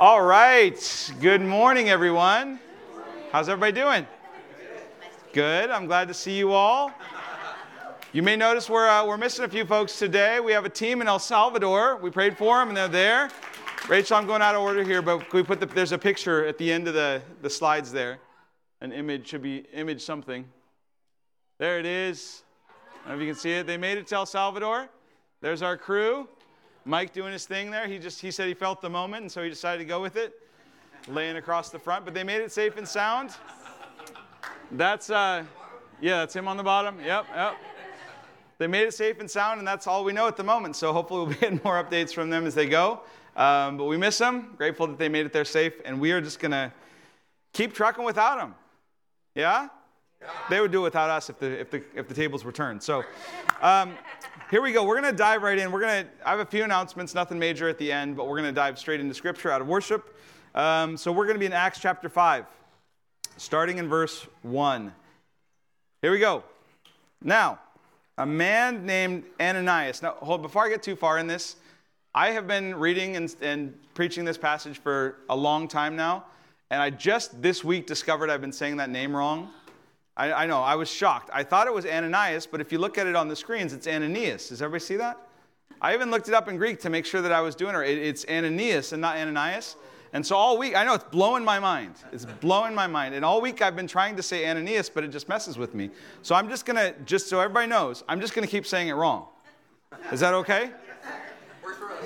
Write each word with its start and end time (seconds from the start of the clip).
All 0.00 0.22
right. 0.22 1.12
Good 1.20 1.42
morning, 1.42 1.90
everyone. 1.90 2.58
How's 3.32 3.50
everybody 3.50 3.78
doing? 3.78 4.06
Good. 5.34 5.68
I'm 5.68 5.84
glad 5.84 6.08
to 6.08 6.14
see 6.14 6.38
you 6.38 6.52
all. 6.52 6.90
You 8.14 8.22
may 8.22 8.34
notice 8.34 8.70
we're, 8.70 8.88
uh, 8.88 9.04
we're 9.04 9.18
missing 9.18 9.44
a 9.44 9.48
few 9.50 9.66
folks 9.66 9.98
today. 9.98 10.40
We 10.40 10.52
have 10.52 10.64
a 10.64 10.70
team 10.70 11.02
in 11.02 11.06
El 11.06 11.18
Salvador. 11.18 11.98
We 11.98 12.10
prayed 12.10 12.38
for 12.38 12.56
them, 12.56 12.68
and 12.68 12.76
they're 12.78 12.88
there. 12.88 13.30
Rachel, 13.90 14.16
I'm 14.16 14.26
going 14.26 14.40
out 14.40 14.54
of 14.54 14.62
order 14.62 14.82
here, 14.82 15.02
but 15.02 15.30
we 15.34 15.42
put 15.42 15.60
the, 15.60 15.66
there's 15.66 15.92
a 15.92 15.98
picture 15.98 16.46
at 16.46 16.56
the 16.56 16.72
end 16.72 16.88
of 16.88 16.94
the, 16.94 17.20
the 17.42 17.50
slides 17.50 17.92
there. 17.92 18.20
An 18.80 18.92
image 18.92 19.28
should 19.28 19.42
be 19.42 19.66
image 19.74 20.00
something. 20.00 20.46
There 21.58 21.78
it 21.78 21.84
is. 21.84 22.42
I 23.04 23.08
don't 23.10 23.18
know 23.18 23.22
if 23.22 23.26
you 23.26 23.34
can 23.34 23.38
see 23.38 23.52
it. 23.52 23.66
They 23.66 23.76
made 23.76 23.98
it 23.98 24.06
to 24.06 24.14
El 24.14 24.24
Salvador. 24.24 24.88
There's 25.42 25.60
our 25.60 25.76
crew. 25.76 26.26
Mike 26.84 27.12
doing 27.12 27.32
his 27.32 27.46
thing 27.46 27.70
there. 27.70 27.86
He 27.86 27.98
just 27.98 28.20
he 28.20 28.30
said 28.30 28.48
he 28.48 28.54
felt 28.54 28.80
the 28.80 28.90
moment, 28.90 29.22
and 29.22 29.32
so 29.32 29.42
he 29.42 29.48
decided 29.48 29.78
to 29.78 29.84
go 29.84 30.00
with 30.00 30.16
it, 30.16 30.34
laying 31.08 31.36
across 31.36 31.70
the 31.70 31.78
front. 31.78 32.04
But 32.04 32.14
they 32.14 32.24
made 32.24 32.40
it 32.40 32.52
safe 32.52 32.76
and 32.76 32.86
sound. 32.86 33.30
That's 34.72 35.10
uh, 35.10 35.44
yeah, 36.00 36.18
that's 36.18 36.34
him 36.34 36.48
on 36.48 36.56
the 36.56 36.62
bottom. 36.62 36.98
Yep, 37.04 37.26
yep. 37.34 37.56
They 38.58 38.66
made 38.66 38.86
it 38.86 38.94
safe 38.94 39.20
and 39.20 39.30
sound, 39.30 39.58
and 39.58 39.66
that's 39.66 39.86
all 39.86 40.04
we 40.04 40.12
know 40.12 40.28
at 40.28 40.36
the 40.36 40.44
moment. 40.44 40.76
So 40.76 40.92
hopefully 40.92 41.20
we'll 41.20 41.28
be 41.34 41.36
getting 41.36 41.60
more 41.64 41.82
updates 41.82 42.12
from 42.12 42.30
them 42.30 42.46
as 42.46 42.54
they 42.54 42.66
go. 42.66 43.00
Um, 43.36 43.76
but 43.76 43.84
we 43.84 43.96
miss 43.96 44.18
them. 44.18 44.54
Grateful 44.56 44.86
that 44.86 44.98
they 44.98 45.08
made 45.08 45.26
it 45.26 45.32
there 45.32 45.44
safe, 45.44 45.74
and 45.84 46.00
we 46.00 46.12
are 46.12 46.20
just 46.20 46.40
gonna 46.40 46.72
keep 47.52 47.74
trucking 47.74 48.04
without 48.04 48.38
them. 48.38 48.54
Yeah. 49.34 49.68
They 50.50 50.60
would 50.60 50.70
do 50.70 50.80
it 50.80 50.84
without 50.84 51.08
us 51.08 51.30
if 51.30 51.38
the, 51.38 51.60
if 51.60 51.70
the, 51.70 51.82
if 51.94 52.08
the 52.08 52.14
tables 52.14 52.44
were 52.44 52.52
turned. 52.52 52.82
So 52.82 53.04
um, 53.62 53.94
here 54.50 54.60
we 54.60 54.72
go. 54.72 54.82
We're 54.82 55.00
going 55.00 55.12
to 55.12 55.16
dive 55.16 55.42
right 55.42 55.56
in. 55.56 55.70
We're 55.70 55.80
going 55.80 56.04
to, 56.04 56.10
I 56.26 56.30
have 56.30 56.40
a 56.40 56.44
few 56.44 56.64
announcements, 56.64 57.14
nothing 57.14 57.38
major 57.38 57.68
at 57.68 57.78
the 57.78 57.92
end, 57.92 58.16
but 58.16 58.26
we're 58.26 58.36
going 58.36 58.52
to 58.52 58.54
dive 58.54 58.80
straight 58.80 58.98
into 58.98 59.14
scripture 59.14 59.50
out 59.50 59.60
of 59.60 59.68
worship. 59.68 60.16
Um, 60.56 60.96
so 60.96 61.12
we're 61.12 61.26
going 61.26 61.36
to 61.36 61.40
be 61.40 61.46
in 61.46 61.52
Acts 61.52 61.78
chapter 61.78 62.08
5, 62.08 62.46
starting 63.36 63.78
in 63.78 63.88
verse 63.88 64.26
1. 64.42 64.92
Here 66.02 66.10
we 66.10 66.18
go. 66.18 66.42
Now, 67.22 67.60
a 68.18 68.26
man 68.26 68.84
named 68.84 69.22
Ananias. 69.40 70.02
Now, 70.02 70.16
hold, 70.18 70.42
before 70.42 70.66
I 70.66 70.68
get 70.68 70.82
too 70.82 70.96
far 70.96 71.18
in 71.18 71.28
this, 71.28 71.54
I 72.12 72.32
have 72.32 72.48
been 72.48 72.74
reading 72.74 73.14
and, 73.14 73.32
and 73.40 73.78
preaching 73.94 74.24
this 74.24 74.36
passage 74.36 74.78
for 74.78 75.18
a 75.28 75.36
long 75.36 75.68
time 75.68 75.94
now, 75.94 76.24
and 76.70 76.82
I 76.82 76.90
just 76.90 77.40
this 77.40 77.62
week 77.62 77.86
discovered 77.86 78.30
I've 78.30 78.40
been 78.40 78.50
saying 78.50 78.78
that 78.78 78.90
name 78.90 79.14
wrong. 79.14 79.50
I, 80.20 80.42
I, 80.42 80.46
know, 80.46 80.60
I 80.60 80.74
was 80.74 80.90
shocked. 80.90 81.30
I 81.32 81.42
thought 81.42 81.66
it 81.66 81.72
was 81.72 81.86
Ananias, 81.86 82.46
but 82.46 82.60
if 82.60 82.70
you 82.70 82.78
look 82.78 82.98
at 82.98 83.06
it 83.06 83.16
on 83.16 83.28
the 83.28 83.36
screens, 83.36 83.72
it's 83.72 83.86
Ananias. 83.86 84.50
Does 84.50 84.60
everybody 84.60 84.84
see 84.84 84.96
that? 84.96 85.16
I 85.80 85.94
even 85.94 86.10
looked 86.10 86.28
it 86.28 86.34
up 86.34 86.46
in 86.46 86.58
Greek 86.58 86.78
to 86.80 86.90
make 86.90 87.06
sure 87.06 87.22
that 87.22 87.32
I 87.32 87.40
was 87.40 87.54
doing 87.54 87.74
it. 87.74 87.88
it 87.88 87.98
it's 87.98 88.26
Ananias 88.28 88.92
and 88.92 89.00
not 89.00 89.16
Ananias. 89.16 89.76
And 90.12 90.26
so 90.26 90.36
all 90.36 90.58
week, 90.58 90.76
I 90.76 90.84
know 90.84 90.92
it's 90.92 91.04
blowing 91.04 91.42
my 91.42 91.58
mind. 91.58 91.94
It's 92.12 92.26
blowing 92.26 92.74
my 92.74 92.86
mind. 92.86 93.14
And 93.14 93.24
all 93.24 93.40
week 93.40 93.62
I've 93.62 93.74
been 93.74 93.86
trying 93.86 94.14
to 94.16 94.22
say 94.22 94.46
Ananias, 94.46 94.90
but 94.90 95.04
it 95.04 95.08
just 95.08 95.26
messes 95.26 95.56
with 95.56 95.74
me. 95.74 95.88
So 96.20 96.34
I'm 96.34 96.50
just 96.50 96.66
gonna, 96.66 96.92
just 97.06 97.28
so 97.28 97.40
everybody 97.40 97.68
knows, 97.68 98.04
I'm 98.06 98.20
just 98.20 98.34
gonna 98.34 98.46
keep 98.46 98.66
saying 98.66 98.88
it 98.88 98.94
wrong. 98.94 99.26
Is 100.12 100.20
that 100.20 100.34
okay? 100.34 100.70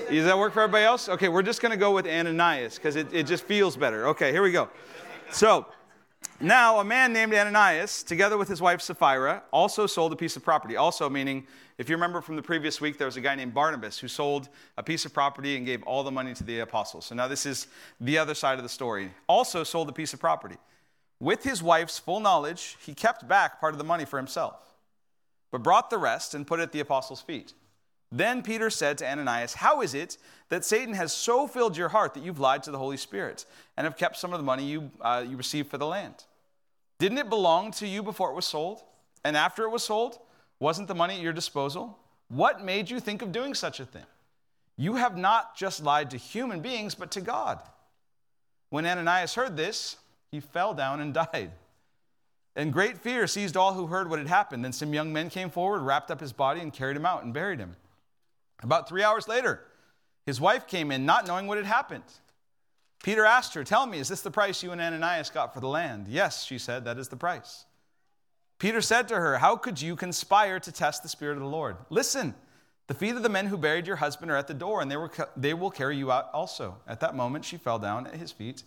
Does 0.08 0.26
that 0.26 0.38
work 0.38 0.52
for 0.52 0.60
everybody 0.60 0.84
else? 0.84 1.08
Okay, 1.08 1.28
we're 1.28 1.42
just 1.42 1.60
gonna 1.60 1.76
go 1.76 1.92
with 1.92 2.06
Ananias 2.06 2.76
because 2.76 2.94
it, 2.94 3.12
it 3.12 3.26
just 3.26 3.42
feels 3.42 3.76
better. 3.76 4.06
Okay, 4.08 4.30
here 4.30 4.42
we 4.42 4.52
go. 4.52 4.68
So, 5.32 5.66
now, 6.40 6.80
a 6.80 6.84
man 6.84 7.12
named 7.12 7.32
Ananias, 7.32 8.02
together 8.02 8.36
with 8.36 8.48
his 8.48 8.60
wife 8.60 8.80
Sapphira, 8.80 9.42
also 9.52 9.86
sold 9.86 10.12
a 10.12 10.16
piece 10.16 10.36
of 10.36 10.42
property. 10.42 10.76
Also, 10.76 11.08
meaning, 11.08 11.46
if 11.78 11.88
you 11.88 11.96
remember 11.96 12.20
from 12.20 12.36
the 12.36 12.42
previous 12.42 12.80
week, 12.80 12.98
there 12.98 13.06
was 13.06 13.16
a 13.16 13.20
guy 13.20 13.34
named 13.34 13.54
Barnabas 13.54 13.98
who 13.98 14.08
sold 14.08 14.48
a 14.76 14.82
piece 14.82 15.04
of 15.04 15.12
property 15.12 15.56
and 15.56 15.64
gave 15.64 15.82
all 15.84 16.02
the 16.02 16.10
money 16.10 16.34
to 16.34 16.44
the 16.44 16.60
apostles. 16.60 17.06
So 17.06 17.14
now 17.14 17.28
this 17.28 17.46
is 17.46 17.68
the 18.00 18.18
other 18.18 18.34
side 18.34 18.58
of 18.58 18.62
the 18.62 18.68
story. 18.68 19.10
Also 19.28 19.64
sold 19.64 19.88
a 19.88 19.92
piece 19.92 20.12
of 20.12 20.20
property. 20.20 20.56
With 21.20 21.44
his 21.44 21.62
wife's 21.62 21.98
full 21.98 22.20
knowledge, 22.20 22.76
he 22.84 22.94
kept 22.94 23.26
back 23.26 23.60
part 23.60 23.74
of 23.74 23.78
the 23.78 23.84
money 23.84 24.04
for 24.04 24.18
himself, 24.18 24.74
but 25.50 25.62
brought 25.62 25.88
the 25.88 25.98
rest 25.98 26.34
and 26.34 26.46
put 26.46 26.60
it 26.60 26.64
at 26.64 26.72
the 26.72 26.80
apostles' 26.80 27.20
feet. 27.20 27.54
Then 28.14 28.42
Peter 28.42 28.70
said 28.70 28.96
to 28.98 29.10
Ananias, 29.10 29.54
How 29.54 29.82
is 29.82 29.92
it 29.92 30.18
that 30.48 30.64
Satan 30.64 30.94
has 30.94 31.12
so 31.12 31.48
filled 31.48 31.76
your 31.76 31.88
heart 31.88 32.14
that 32.14 32.22
you've 32.22 32.38
lied 32.38 32.62
to 32.62 32.70
the 32.70 32.78
Holy 32.78 32.96
Spirit 32.96 33.44
and 33.76 33.84
have 33.86 33.96
kept 33.96 34.16
some 34.16 34.32
of 34.32 34.38
the 34.38 34.44
money 34.44 34.64
you, 34.64 34.92
uh, 35.00 35.24
you 35.28 35.36
received 35.36 35.68
for 35.68 35.78
the 35.78 35.86
land? 35.86 36.14
Didn't 37.00 37.18
it 37.18 37.28
belong 37.28 37.72
to 37.72 37.88
you 37.88 38.04
before 38.04 38.30
it 38.30 38.36
was 38.36 38.46
sold? 38.46 38.84
And 39.24 39.36
after 39.36 39.64
it 39.64 39.70
was 39.70 39.82
sold, 39.82 40.20
wasn't 40.60 40.86
the 40.86 40.94
money 40.94 41.16
at 41.16 41.22
your 41.22 41.32
disposal? 41.32 41.98
What 42.28 42.64
made 42.64 42.88
you 42.88 43.00
think 43.00 43.20
of 43.20 43.32
doing 43.32 43.52
such 43.52 43.80
a 43.80 43.84
thing? 43.84 44.06
You 44.76 44.94
have 44.94 45.16
not 45.16 45.56
just 45.56 45.82
lied 45.82 46.10
to 46.10 46.16
human 46.16 46.60
beings, 46.60 46.94
but 46.94 47.10
to 47.12 47.20
God. 47.20 47.58
When 48.70 48.86
Ananias 48.86 49.34
heard 49.34 49.56
this, 49.56 49.96
he 50.30 50.38
fell 50.38 50.72
down 50.72 51.00
and 51.00 51.12
died. 51.32 51.50
And 52.54 52.72
great 52.72 52.96
fear 52.96 53.26
seized 53.26 53.56
all 53.56 53.74
who 53.74 53.88
heard 53.88 54.08
what 54.08 54.20
had 54.20 54.28
happened. 54.28 54.64
Then 54.64 54.72
some 54.72 54.94
young 54.94 55.12
men 55.12 55.30
came 55.30 55.50
forward, 55.50 55.80
wrapped 55.80 56.12
up 56.12 56.20
his 56.20 56.32
body, 56.32 56.60
and 56.60 56.72
carried 56.72 56.96
him 56.96 57.06
out 57.06 57.24
and 57.24 57.34
buried 57.34 57.58
him. 57.58 57.74
About 58.62 58.88
three 58.88 59.02
hours 59.02 59.28
later, 59.28 59.60
his 60.26 60.40
wife 60.40 60.66
came 60.66 60.90
in, 60.90 61.04
not 61.04 61.26
knowing 61.26 61.46
what 61.46 61.58
had 61.58 61.66
happened. 61.66 62.04
Peter 63.02 63.24
asked 63.24 63.54
her, 63.54 63.64
Tell 63.64 63.86
me, 63.86 63.98
is 63.98 64.08
this 64.08 64.22
the 64.22 64.30
price 64.30 64.62
you 64.62 64.72
and 64.72 64.80
Ananias 64.80 65.30
got 65.30 65.52
for 65.52 65.60
the 65.60 65.68
land? 65.68 66.08
Yes, 66.08 66.44
she 66.44 66.58
said, 66.58 66.84
that 66.86 66.98
is 66.98 67.08
the 67.08 67.16
price. 67.16 67.66
Peter 68.58 68.80
said 68.80 69.08
to 69.08 69.16
her, 69.16 69.36
How 69.36 69.56
could 69.56 69.80
you 69.80 69.96
conspire 69.96 70.58
to 70.60 70.72
test 70.72 71.02
the 71.02 71.08
Spirit 71.08 71.34
of 71.34 71.42
the 71.42 71.48
Lord? 71.48 71.76
Listen, 71.90 72.34
the 72.86 72.94
feet 72.94 73.14
of 73.14 73.22
the 73.22 73.28
men 73.28 73.46
who 73.46 73.58
buried 73.58 73.86
your 73.86 73.96
husband 73.96 74.30
are 74.30 74.36
at 74.36 74.46
the 74.46 74.54
door, 74.54 74.80
and 74.80 74.90
they, 74.90 74.96
were, 74.96 75.10
they 75.36 75.52
will 75.52 75.70
carry 75.70 75.96
you 75.96 76.10
out 76.10 76.30
also. 76.32 76.78
At 76.86 77.00
that 77.00 77.14
moment, 77.14 77.44
she 77.44 77.56
fell 77.56 77.78
down 77.78 78.06
at 78.06 78.14
his 78.14 78.32
feet 78.32 78.62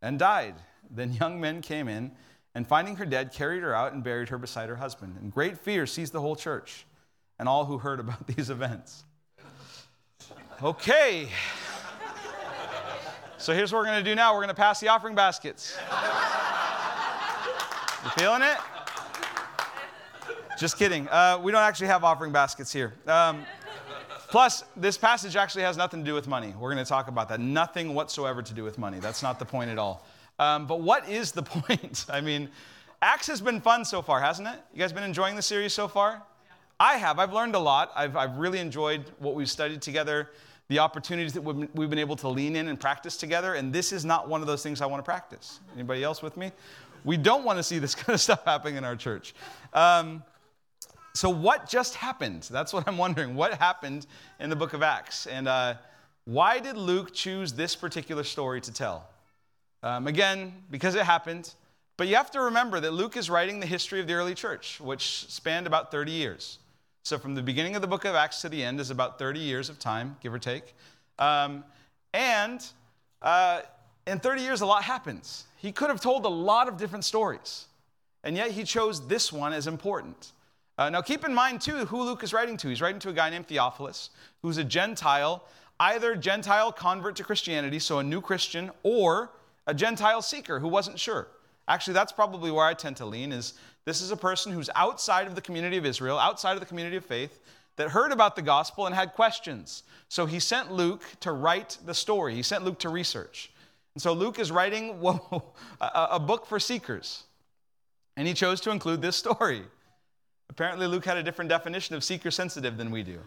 and 0.00 0.18
died. 0.18 0.54
Then 0.90 1.12
young 1.12 1.40
men 1.40 1.60
came 1.60 1.88
in, 1.88 2.12
and 2.54 2.66
finding 2.66 2.96
her 2.96 3.06
dead, 3.06 3.32
carried 3.32 3.62
her 3.62 3.74
out 3.74 3.92
and 3.92 4.04
buried 4.04 4.28
her 4.28 4.38
beside 4.38 4.68
her 4.68 4.76
husband. 4.76 5.16
And 5.20 5.32
great 5.32 5.58
fear 5.58 5.86
seized 5.86 6.12
the 6.12 6.20
whole 6.20 6.36
church 6.36 6.86
and 7.38 7.48
all 7.48 7.64
who 7.64 7.78
heard 7.78 8.00
about 8.00 8.26
these 8.36 8.48
events. 8.48 9.04
Okay. 10.62 11.28
So 13.38 13.52
here's 13.52 13.72
what 13.72 13.80
we're 13.80 13.86
going 13.86 14.02
to 14.02 14.10
do 14.10 14.14
now 14.14 14.32
we're 14.32 14.40
going 14.40 14.48
to 14.48 14.54
pass 14.54 14.80
the 14.80 14.88
offering 14.88 15.14
baskets. 15.14 15.76
You 18.04 18.10
feeling 18.10 18.42
it? 18.42 18.56
Just 20.58 20.78
kidding. 20.78 21.08
Uh, 21.08 21.40
we 21.42 21.50
don't 21.50 21.62
actually 21.62 21.88
have 21.88 22.04
offering 22.04 22.32
baskets 22.32 22.72
here. 22.72 22.94
Um, 23.06 23.44
plus, 24.28 24.64
this 24.76 24.96
passage 24.96 25.34
actually 25.36 25.62
has 25.62 25.76
nothing 25.76 26.00
to 26.00 26.06
do 26.06 26.14
with 26.14 26.28
money. 26.28 26.54
We're 26.58 26.72
going 26.72 26.84
to 26.84 26.88
talk 26.88 27.08
about 27.08 27.28
that. 27.30 27.40
Nothing 27.40 27.92
whatsoever 27.92 28.40
to 28.40 28.54
do 28.54 28.62
with 28.62 28.78
money. 28.78 29.00
That's 29.00 29.22
not 29.22 29.38
the 29.38 29.44
point 29.44 29.70
at 29.70 29.78
all. 29.78 30.06
Um, 30.38 30.66
but 30.66 30.80
what 30.80 31.08
is 31.08 31.32
the 31.32 31.42
point? 31.42 32.06
I 32.08 32.20
mean, 32.20 32.48
Acts 33.02 33.26
has 33.26 33.40
been 33.40 33.60
fun 33.60 33.84
so 33.84 34.00
far, 34.00 34.20
hasn't 34.20 34.46
it? 34.48 34.56
You 34.72 34.78
guys 34.78 34.92
been 34.92 35.02
enjoying 35.02 35.34
the 35.34 35.42
series 35.42 35.72
so 35.72 35.88
far? 35.88 36.22
I 36.78 36.96
have. 36.96 37.18
I've 37.18 37.32
learned 37.32 37.54
a 37.54 37.58
lot. 37.58 37.92
I've, 37.94 38.16
I've 38.16 38.36
really 38.36 38.58
enjoyed 38.58 39.04
what 39.18 39.34
we've 39.34 39.50
studied 39.50 39.82
together 39.82 40.30
the 40.68 40.78
opportunities 40.78 41.34
that 41.34 41.42
we've 41.42 41.90
been 41.90 41.98
able 41.98 42.16
to 42.16 42.28
lean 42.28 42.56
in 42.56 42.68
and 42.68 42.80
practice 42.80 43.16
together. 43.16 43.54
And 43.54 43.72
this 43.72 43.92
is 43.92 44.04
not 44.04 44.28
one 44.28 44.40
of 44.40 44.46
those 44.46 44.62
things 44.62 44.80
I 44.80 44.86
want 44.86 45.00
to 45.00 45.04
practice. 45.04 45.60
Anybody 45.74 46.02
else 46.02 46.22
with 46.22 46.36
me? 46.36 46.52
We 47.04 47.18
don't 47.18 47.44
want 47.44 47.58
to 47.58 47.62
see 47.62 47.78
this 47.78 47.94
kind 47.94 48.14
of 48.14 48.20
stuff 48.20 48.44
happening 48.44 48.76
in 48.76 48.84
our 48.84 48.96
church. 48.96 49.34
Um, 49.72 50.22
so, 51.12 51.30
what 51.30 51.68
just 51.68 51.94
happened? 51.94 52.48
That's 52.50 52.72
what 52.72 52.88
I'm 52.88 52.98
wondering. 52.98 53.34
What 53.34 53.54
happened 53.54 54.06
in 54.40 54.50
the 54.50 54.56
book 54.56 54.72
of 54.72 54.82
Acts? 54.82 55.26
And 55.26 55.46
uh, 55.46 55.74
why 56.24 56.58
did 56.58 56.76
Luke 56.76 57.12
choose 57.12 57.52
this 57.52 57.76
particular 57.76 58.24
story 58.24 58.60
to 58.62 58.72
tell? 58.72 59.06
Um, 59.82 60.06
again, 60.06 60.64
because 60.70 60.94
it 60.94 61.04
happened. 61.04 61.52
But 61.96 62.08
you 62.08 62.16
have 62.16 62.32
to 62.32 62.40
remember 62.40 62.80
that 62.80 62.92
Luke 62.92 63.16
is 63.16 63.30
writing 63.30 63.60
the 63.60 63.66
history 63.66 64.00
of 64.00 64.08
the 64.08 64.14
early 64.14 64.34
church, 64.34 64.80
which 64.80 65.26
spanned 65.28 65.68
about 65.68 65.92
30 65.92 66.10
years. 66.10 66.58
So, 67.06 67.18
from 67.18 67.34
the 67.34 67.42
beginning 67.42 67.76
of 67.76 67.82
the 67.82 67.86
book 67.86 68.06
of 68.06 68.14
Acts 68.14 68.40
to 68.40 68.48
the 68.48 68.64
end 68.64 68.80
is 68.80 68.88
about 68.88 69.18
30 69.18 69.38
years 69.38 69.68
of 69.68 69.78
time, 69.78 70.16
give 70.22 70.32
or 70.32 70.38
take. 70.38 70.74
Um, 71.18 71.62
and 72.14 72.66
uh, 73.20 73.60
in 74.06 74.18
30 74.18 74.40
years, 74.40 74.62
a 74.62 74.66
lot 74.66 74.84
happens. 74.84 75.44
He 75.58 75.70
could 75.70 75.90
have 75.90 76.00
told 76.00 76.24
a 76.24 76.30
lot 76.30 76.66
of 76.66 76.78
different 76.78 77.04
stories, 77.04 77.66
and 78.22 78.38
yet 78.38 78.52
he 78.52 78.64
chose 78.64 79.06
this 79.06 79.30
one 79.30 79.52
as 79.52 79.66
important. 79.66 80.32
Uh, 80.78 80.88
now, 80.88 81.02
keep 81.02 81.26
in 81.26 81.34
mind, 81.34 81.60
too, 81.60 81.84
who 81.84 82.04
Luke 82.04 82.24
is 82.24 82.32
writing 82.32 82.56
to. 82.56 82.68
He's 82.68 82.80
writing 82.80 83.00
to 83.00 83.10
a 83.10 83.12
guy 83.12 83.28
named 83.28 83.48
Theophilus, 83.48 84.08
who's 84.40 84.56
a 84.56 84.64
Gentile, 84.64 85.44
either 85.80 86.16
Gentile 86.16 86.72
convert 86.72 87.16
to 87.16 87.22
Christianity, 87.22 87.80
so 87.80 87.98
a 87.98 88.02
new 88.02 88.22
Christian, 88.22 88.70
or 88.82 89.30
a 89.66 89.74
Gentile 89.74 90.22
seeker 90.22 90.58
who 90.58 90.68
wasn't 90.68 90.98
sure. 90.98 91.28
Actually, 91.68 91.94
that's 91.94 92.12
probably 92.12 92.50
where 92.50 92.64
I 92.64 92.72
tend 92.72 92.96
to 92.96 93.04
lean 93.04 93.30
is 93.30 93.52
this 93.84 94.00
is 94.00 94.10
a 94.10 94.16
person 94.16 94.52
who's 94.52 94.70
outside 94.74 95.26
of 95.26 95.34
the 95.34 95.40
community 95.40 95.76
of 95.76 95.84
Israel, 95.84 96.18
outside 96.18 96.54
of 96.54 96.60
the 96.60 96.66
community 96.66 96.96
of 96.96 97.04
faith, 97.04 97.40
that 97.76 97.90
heard 97.90 98.12
about 98.12 98.36
the 98.36 98.42
gospel 98.42 98.86
and 98.86 98.94
had 98.94 99.12
questions. 99.12 99.82
So 100.08 100.26
he 100.26 100.38
sent 100.38 100.72
Luke 100.72 101.02
to 101.20 101.32
write 101.32 101.78
the 101.84 101.94
story. 101.94 102.34
He 102.34 102.42
sent 102.42 102.64
Luke 102.64 102.78
to 102.80 102.88
research. 102.88 103.50
And 103.94 104.02
so 104.02 104.12
Luke 104.12 104.38
is 104.38 104.50
writing 104.50 105.00
a 105.80 106.20
book 106.20 106.46
for 106.46 106.60
seekers. 106.60 107.24
And 108.16 108.28
he 108.28 108.34
chose 108.34 108.60
to 108.62 108.70
include 108.70 109.02
this 109.02 109.16
story. 109.16 109.62
Apparently, 110.50 110.86
Luke 110.86 111.04
had 111.04 111.16
a 111.16 111.22
different 111.22 111.48
definition 111.48 111.96
of 111.96 112.04
seeker 112.04 112.30
sensitive 112.30 112.76
than 112.76 112.90
we 112.90 113.02
do. 113.02 113.18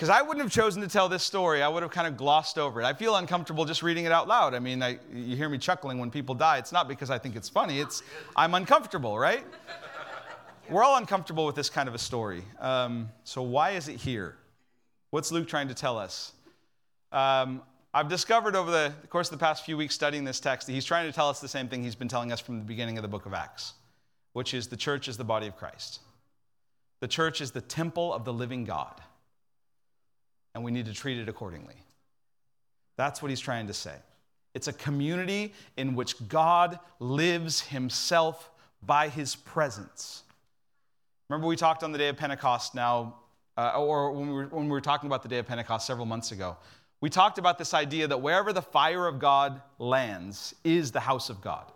Because 0.00 0.08
I 0.08 0.22
wouldn't 0.22 0.42
have 0.42 0.50
chosen 0.50 0.80
to 0.80 0.88
tell 0.88 1.10
this 1.10 1.22
story. 1.22 1.62
I 1.62 1.68
would 1.68 1.82
have 1.82 1.92
kind 1.92 2.06
of 2.06 2.16
glossed 2.16 2.56
over 2.56 2.80
it. 2.80 2.86
I 2.86 2.94
feel 2.94 3.16
uncomfortable 3.16 3.66
just 3.66 3.82
reading 3.82 4.06
it 4.06 4.12
out 4.12 4.26
loud. 4.26 4.54
I 4.54 4.58
mean, 4.58 4.82
I, 4.82 4.98
you 5.12 5.36
hear 5.36 5.50
me 5.50 5.58
chuckling 5.58 5.98
when 5.98 6.10
people 6.10 6.34
die. 6.34 6.56
It's 6.56 6.72
not 6.72 6.88
because 6.88 7.10
I 7.10 7.18
think 7.18 7.36
it's 7.36 7.50
funny, 7.50 7.80
it's 7.80 8.02
I'm 8.34 8.54
uncomfortable, 8.54 9.18
right? 9.18 9.44
We're 10.70 10.82
all 10.82 10.96
uncomfortable 10.96 11.44
with 11.44 11.54
this 11.54 11.68
kind 11.68 11.86
of 11.86 11.94
a 11.94 11.98
story. 11.98 12.44
Um, 12.60 13.10
so, 13.24 13.42
why 13.42 13.72
is 13.72 13.88
it 13.88 13.96
here? 13.96 14.38
What's 15.10 15.30
Luke 15.32 15.46
trying 15.46 15.68
to 15.68 15.74
tell 15.74 15.98
us? 15.98 16.32
Um, 17.12 17.60
I've 17.92 18.08
discovered 18.08 18.56
over 18.56 18.70
the 18.70 18.94
course 19.10 19.30
of 19.30 19.38
the 19.38 19.44
past 19.44 19.66
few 19.66 19.76
weeks 19.76 19.94
studying 19.94 20.24
this 20.24 20.40
text 20.40 20.66
that 20.66 20.72
he's 20.72 20.86
trying 20.86 21.08
to 21.08 21.12
tell 21.12 21.28
us 21.28 21.40
the 21.40 21.48
same 21.48 21.68
thing 21.68 21.84
he's 21.84 21.94
been 21.94 22.08
telling 22.08 22.32
us 22.32 22.40
from 22.40 22.58
the 22.58 22.64
beginning 22.64 22.96
of 22.96 23.02
the 23.02 23.08
book 23.08 23.26
of 23.26 23.34
Acts, 23.34 23.74
which 24.32 24.54
is 24.54 24.68
the 24.68 24.78
church 24.78 25.08
is 25.08 25.18
the 25.18 25.24
body 25.24 25.46
of 25.46 25.58
Christ. 25.58 26.00
The 27.00 27.08
church 27.08 27.42
is 27.42 27.50
the 27.50 27.60
temple 27.60 28.14
of 28.14 28.24
the 28.24 28.32
living 28.32 28.64
God 28.64 28.98
and 30.54 30.64
we 30.64 30.70
need 30.70 30.86
to 30.86 30.94
treat 30.94 31.18
it 31.18 31.28
accordingly. 31.28 31.76
That's 32.96 33.22
what 33.22 33.30
he's 33.30 33.40
trying 33.40 33.66
to 33.68 33.74
say. 33.74 33.94
It's 34.54 34.68
a 34.68 34.72
community 34.72 35.54
in 35.76 35.94
which 35.94 36.28
God 36.28 36.78
lives 36.98 37.60
himself 37.60 38.50
by 38.82 39.08
his 39.08 39.36
presence. 39.36 40.24
Remember, 41.28 41.46
we 41.46 41.56
talked 41.56 41.84
on 41.84 41.92
the 41.92 41.98
day 41.98 42.08
of 42.08 42.16
Pentecost 42.16 42.74
now, 42.74 43.14
uh, 43.56 43.80
or 43.80 44.12
when 44.12 44.28
we, 44.28 44.34
were, 44.34 44.46
when 44.46 44.64
we 44.64 44.70
were 44.70 44.80
talking 44.80 45.06
about 45.06 45.22
the 45.22 45.28
day 45.28 45.38
of 45.38 45.46
Pentecost 45.46 45.86
several 45.86 46.06
months 46.06 46.32
ago. 46.32 46.56
We 47.00 47.08
talked 47.08 47.38
about 47.38 47.56
this 47.56 47.72
idea 47.72 48.08
that 48.08 48.20
wherever 48.20 48.52
the 48.52 48.62
fire 48.62 49.06
of 49.06 49.18
God 49.18 49.62
lands 49.78 50.54
is 50.64 50.90
the 50.90 51.00
house 51.00 51.30
of 51.30 51.40
God. 51.40 51.70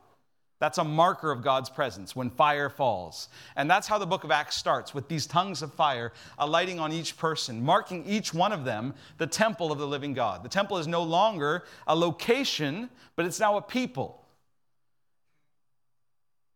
That's 0.64 0.78
a 0.78 0.84
marker 0.84 1.30
of 1.30 1.42
God's 1.42 1.68
presence 1.68 2.16
when 2.16 2.30
fire 2.30 2.70
falls. 2.70 3.28
And 3.54 3.70
that's 3.70 3.86
how 3.86 3.98
the 3.98 4.06
book 4.06 4.24
of 4.24 4.30
Acts 4.30 4.56
starts 4.56 4.94
with 4.94 5.08
these 5.08 5.26
tongues 5.26 5.60
of 5.60 5.70
fire 5.74 6.10
alighting 6.38 6.80
on 6.80 6.90
each 6.90 7.18
person, 7.18 7.62
marking 7.62 8.02
each 8.06 8.32
one 8.32 8.50
of 8.50 8.64
them 8.64 8.94
the 9.18 9.26
temple 9.26 9.70
of 9.72 9.78
the 9.78 9.86
living 9.86 10.14
God. 10.14 10.42
The 10.42 10.48
temple 10.48 10.78
is 10.78 10.86
no 10.86 11.02
longer 11.02 11.64
a 11.86 11.94
location, 11.94 12.88
but 13.14 13.26
it's 13.26 13.38
now 13.38 13.58
a 13.58 13.60
people. 13.60 14.24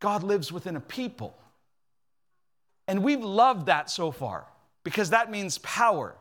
God 0.00 0.22
lives 0.22 0.50
within 0.50 0.76
a 0.76 0.80
people. 0.80 1.36
And 2.86 3.04
we've 3.04 3.22
loved 3.22 3.66
that 3.66 3.90
so 3.90 4.10
far 4.10 4.46
because 4.84 5.10
that 5.10 5.30
means 5.30 5.58
power. 5.58 6.14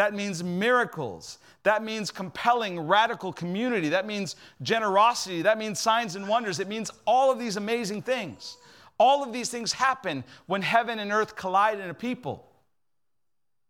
That 0.00 0.14
means 0.14 0.42
miracles. 0.42 1.36
That 1.62 1.84
means 1.84 2.10
compelling, 2.10 2.80
radical 2.80 3.34
community. 3.34 3.90
That 3.90 4.06
means 4.06 4.34
generosity. 4.62 5.42
That 5.42 5.58
means 5.58 5.78
signs 5.78 6.16
and 6.16 6.26
wonders. 6.26 6.58
It 6.58 6.68
means 6.68 6.90
all 7.06 7.30
of 7.30 7.38
these 7.38 7.58
amazing 7.58 8.00
things. 8.00 8.56
All 8.98 9.22
of 9.22 9.30
these 9.30 9.50
things 9.50 9.74
happen 9.74 10.24
when 10.46 10.62
heaven 10.62 11.00
and 11.00 11.12
earth 11.12 11.36
collide 11.36 11.80
in 11.80 11.90
a 11.90 11.92
people. 11.92 12.50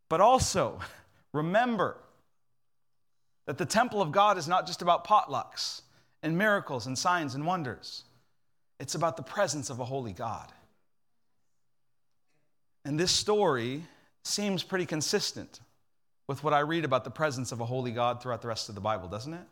But 0.08 0.20
also, 0.20 0.78
remember 1.32 1.96
that 3.46 3.58
the 3.58 3.66
temple 3.66 4.00
of 4.00 4.12
God 4.12 4.38
is 4.38 4.46
not 4.46 4.68
just 4.68 4.82
about 4.82 5.04
potlucks 5.04 5.80
and 6.22 6.38
miracles 6.38 6.86
and 6.86 6.96
signs 6.96 7.34
and 7.34 7.44
wonders, 7.44 8.04
it's 8.78 8.94
about 8.94 9.16
the 9.16 9.24
presence 9.24 9.68
of 9.68 9.80
a 9.80 9.84
holy 9.84 10.12
God. 10.12 10.46
And 12.84 13.00
this 13.00 13.10
story 13.10 13.82
seems 14.22 14.62
pretty 14.62 14.86
consistent 14.86 15.58
with 16.30 16.44
what 16.44 16.54
I 16.54 16.60
read 16.60 16.84
about 16.84 17.02
the 17.02 17.10
presence 17.10 17.50
of 17.50 17.60
a 17.60 17.64
holy 17.64 17.90
God 17.90 18.22
throughout 18.22 18.40
the 18.40 18.46
rest 18.46 18.68
of 18.68 18.76
the 18.76 18.80
Bible, 18.80 19.08
doesn't 19.08 19.34
it? 19.34 19.42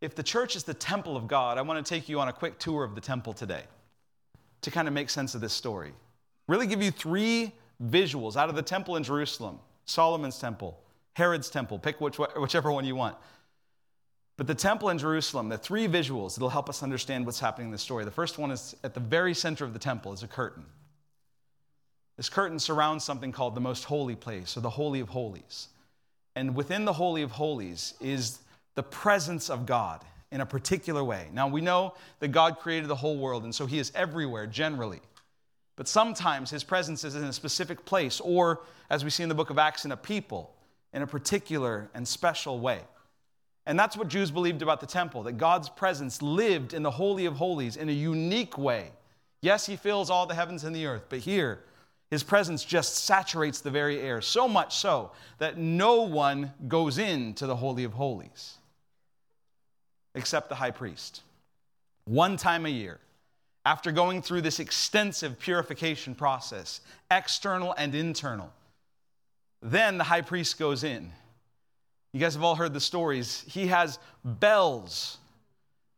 If 0.00 0.16
the 0.16 0.24
church 0.24 0.56
is 0.56 0.64
the 0.64 0.74
temple 0.74 1.16
of 1.16 1.28
God, 1.28 1.56
I 1.56 1.62
want 1.62 1.86
to 1.86 1.88
take 1.88 2.08
you 2.08 2.18
on 2.18 2.26
a 2.26 2.32
quick 2.32 2.58
tour 2.58 2.82
of 2.82 2.96
the 2.96 3.00
temple 3.00 3.32
today 3.32 3.62
to 4.62 4.72
kind 4.72 4.88
of 4.88 4.94
make 4.94 5.08
sense 5.08 5.36
of 5.36 5.40
this 5.40 5.52
story. 5.52 5.92
Really 6.48 6.66
give 6.66 6.82
you 6.82 6.90
three 6.90 7.52
visuals 7.80 8.34
out 8.34 8.48
of 8.48 8.56
the 8.56 8.62
temple 8.62 8.96
in 8.96 9.04
Jerusalem 9.04 9.60
Solomon's 9.84 10.40
temple, 10.40 10.76
Herod's 11.12 11.48
temple, 11.48 11.78
pick 11.78 12.00
which, 12.00 12.18
whichever 12.18 12.72
one 12.72 12.84
you 12.84 12.96
want. 12.96 13.16
But 14.36 14.48
the 14.48 14.54
temple 14.56 14.88
in 14.88 14.98
Jerusalem, 14.98 15.48
the 15.48 15.58
three 15.58 15.86
visuals 15.86 16.34
that'll 16.34 16.48
help 16.48 16.68
us 16.68 16.82
understand 16.82 17.24
what's 17.24 17.38
happening 17.38 17.68
in 17.68 17.72
the 17.72 17.78
story. 17.78 18.04
The 18.04 18.10
first 18.10 18.36
one 18.36 18.50
is 18.50 18.74
at 18.82 18.94
the 18.94 19.00
very 19.00 19.32
center 19.32 19.64
of 19.64 19.74
the 19.74 19.78
temple 19.78 20.12
is 20.12 20.24
a 20.24 20.26
curtain. 20.26 20.64
This 22.16 22.28
curtain 22.28 22.58
surrounds 22.58 23.04
something 23.04 23.30
called 23.30 23.54
the 23.54 23.60
most 23.60 23.84
holy 23.84 24.16
place, 24.16 24.56
or 24.56 24.60
the 24.60 24.70
Holy 24.70 25.00
of 25.00 25.08
Holies. 25.08 25.68
And 26.34 26.54
within 26.54 26.84
the 26.84 26.92
Holy 26.92 27.22
of 27.22 27.30
Holies 27.30 27.94
is 28.00 28.38
the 28.74 28.82
presence 28.82 29.50
of 29.50 29.66
God 29.66 30.02
in 30.32 30.40
a 30.40 30.46
particular 30.46 31.04
way. 31.04 31.28
Now, 31.32 31.48
we 31.48 31.60
know 31.60 31.94
that 32.20 32.28
God 32.28 32.58
created 32.58 32.88
the 32.88 32.96
whole 32.96 33.18
world, 33.18 33.44
and 33.44 33.54
so 33.54 33.66
He 33.66 33.78
is 33.78 33.92
everywhere 33.94 34.46
generally. 34.46 35.00
But 35.76 35.88
sometimes 35.88 36.50
His 36.50 36.64
presence 36.64 37.04
is 37.04 37.16
in 37.16 37.24
a 37.24 37.32
specific 37.32 37.84
place, 37.84 38.20
or, 38.20 38.60
as 38.90 39.04
we 39.04 39.10
see 39.10 39.22
in 39.22 39.28
the 39.28 39.34
book 39.34 39.50
of 39.50 39.58
Acts, 39.58 39.84
in 39.84 39.92
a 39.92 39.96
people, 39.96 40.54
in 40.92 41.02
a 41.02 41.06
particular 41.06 41.88
and 41.94 42.06
special 42.08 42.58
way. 42.58 42.80
And 43.66 43.78
that's 43.78 43.96
what 43.96 44.08
Jews 44.08 44.30
believed 44.30 44.62
about 44.62 44.80
the 44.80 44.86
temple 44.86 45.24
that 45.24 45.38
God's 45.38 45.68
presence 45.68 46.22
lived 46.22 46.72
in 46.72 46.82
the 46.82 46.90
Holy 46.90 47.26
of 47.26 47.34
Holies 47.36 47.76
in 47.76 47.88
a 47.88 47.92
unique 47.92 48.56
way. 48.56 48.90
Yes, 49.42 49.66
He 49.66 49.76
fills 49.76 50.08
all 50.08 50.26
the 50.26 50.34
heavens 50.34 50.64
and 50.64 50.74
the 50.74 50.86
earth, 50.86 51.04
but 51.08 51.20
here, 51.20 51.60
his 52.10 52.22
presence 52.22 52.64
just 52.64 53.04
saturates 53.04 53.60
the 53.60 53.70
very 53.70 54.00
air, 54.00 54.20
so 54.20 54.46
much 54.46 54.76
so 54.76 55.10
that 55.38 55.58
no 55.58 56.02
one 56.02 56.52
goes 56.68 56.98
into 56.98 57.46
the 57.46 57.56
Holy 57.56 57.84
of 57.84 57.94
Holies 57.94 58.58
except 60.14 60.48
the 60.48 60.54
high 60.54 60.70
priest. 60.70 61.22
One 62.04 62.36
time 62.36 62.64
a 62.64 62.70
year, 62.70 62.98
after 63.64 63.92
going 63.92 64.22
through 64.22 64.42
this 64.42 64.60
extensive 64.60 65.38
purification 65.38 66.14
process, 66.14 66.80
external 67.10 67.74
and 67.76 67.94
internal, 67.94 68.52
then 69.60 69.98
the 69.98 70.04
high 70.04 70.22
priest 70.22 70.58
goes 70.58 70.84
in. 70.84 71.12
You 72.12 72.20
guys 72.20 72.34
have 72.34 72.44
all 72.44 72.54
heard 72.54 72.72
the 72.72 72.80
stories. 72.80 73.44
He 73.48 73.66
has 73.66 73.98
bells 74.24 75.18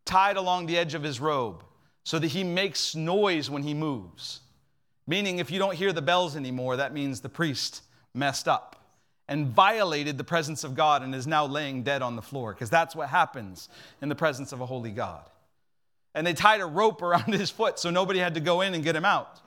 tied 0.05 0.37
along 0.37 0.67
the 0.67 0.79
edge 0.79 0.95
of 0.95 1.03
his 1.03 1.21
robe 1.21 1.63
so 2.05 2.19
that 2.19 2.29
he 2.29 2.43
makes 2.43 2.95
noise 2.95 3.51
when 3.51 3.63
he 3.63 3.75
moves. 3.75 4.41
Meaning, 5.09 5.39
if 5.39 5.51
you 5.51 5.59
don't 5.59 5.75
hear 5.75 5.95
the 5.95 6.03
bells 6.03 6.37
anymore, 6.37 6.77
that 6.77 6.93
means 6.93 7.23
the 7.23 7.31
priest 7.31 7.83
messed 8.13 8.47
up 8.47 8.77
and 9.27 9.47
violated 9.47 10.19
the 10.19 10.25
presence 10.25 10.65
of 10.65 10.75
God 10.75 11.03
and 11.03 11.15
is 11.15 11.27
now 11.27 11.47
laying 11.47 11.83
dead 11.83 12.03
on 12.03 12.15
the 12.15 12.21
floor, 12.21 12.53
because 12.53 12.69
that's 12.69 12.95
what 12.95 13.09
happens 13.09 13.71
in 14.03 14.11
the 14.11 14.15
presence 14.15 14.53
of 14.53 14.61
a 14.61 14.67
holy 14.67 14.91
God. 14.91 15.25
And 16.15 16.27
they 16.27 16.35
tied 16.35 16.61
a 16.61 16.67
rope 16.67 17.01
around 17.01 17.25
his 17.33 17.51
foot 17.51 17.79
so 17.79 17.89
nobody 17.89 18.19
had 18.19 18.35
to 18.35 18.41
go 18.41 18.61
in 18.61 18.75
and 18.75 18.85
get 18.85 18.95
him 18.95 19.07
out. 19.07 19.41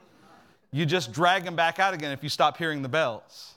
You 0.71 0.87
just 0.87 1.11
drag 1.11 1.43
him 1.43 1.55
back 1.55 1.77
out 1.77 1.93
again 1.93 2.11
if 2.11 2.23
you 2.23 2.29
stop 2.29 2.57
hearing 2.57 2.81
the 2.81 2.89
bells. 2.89 3.53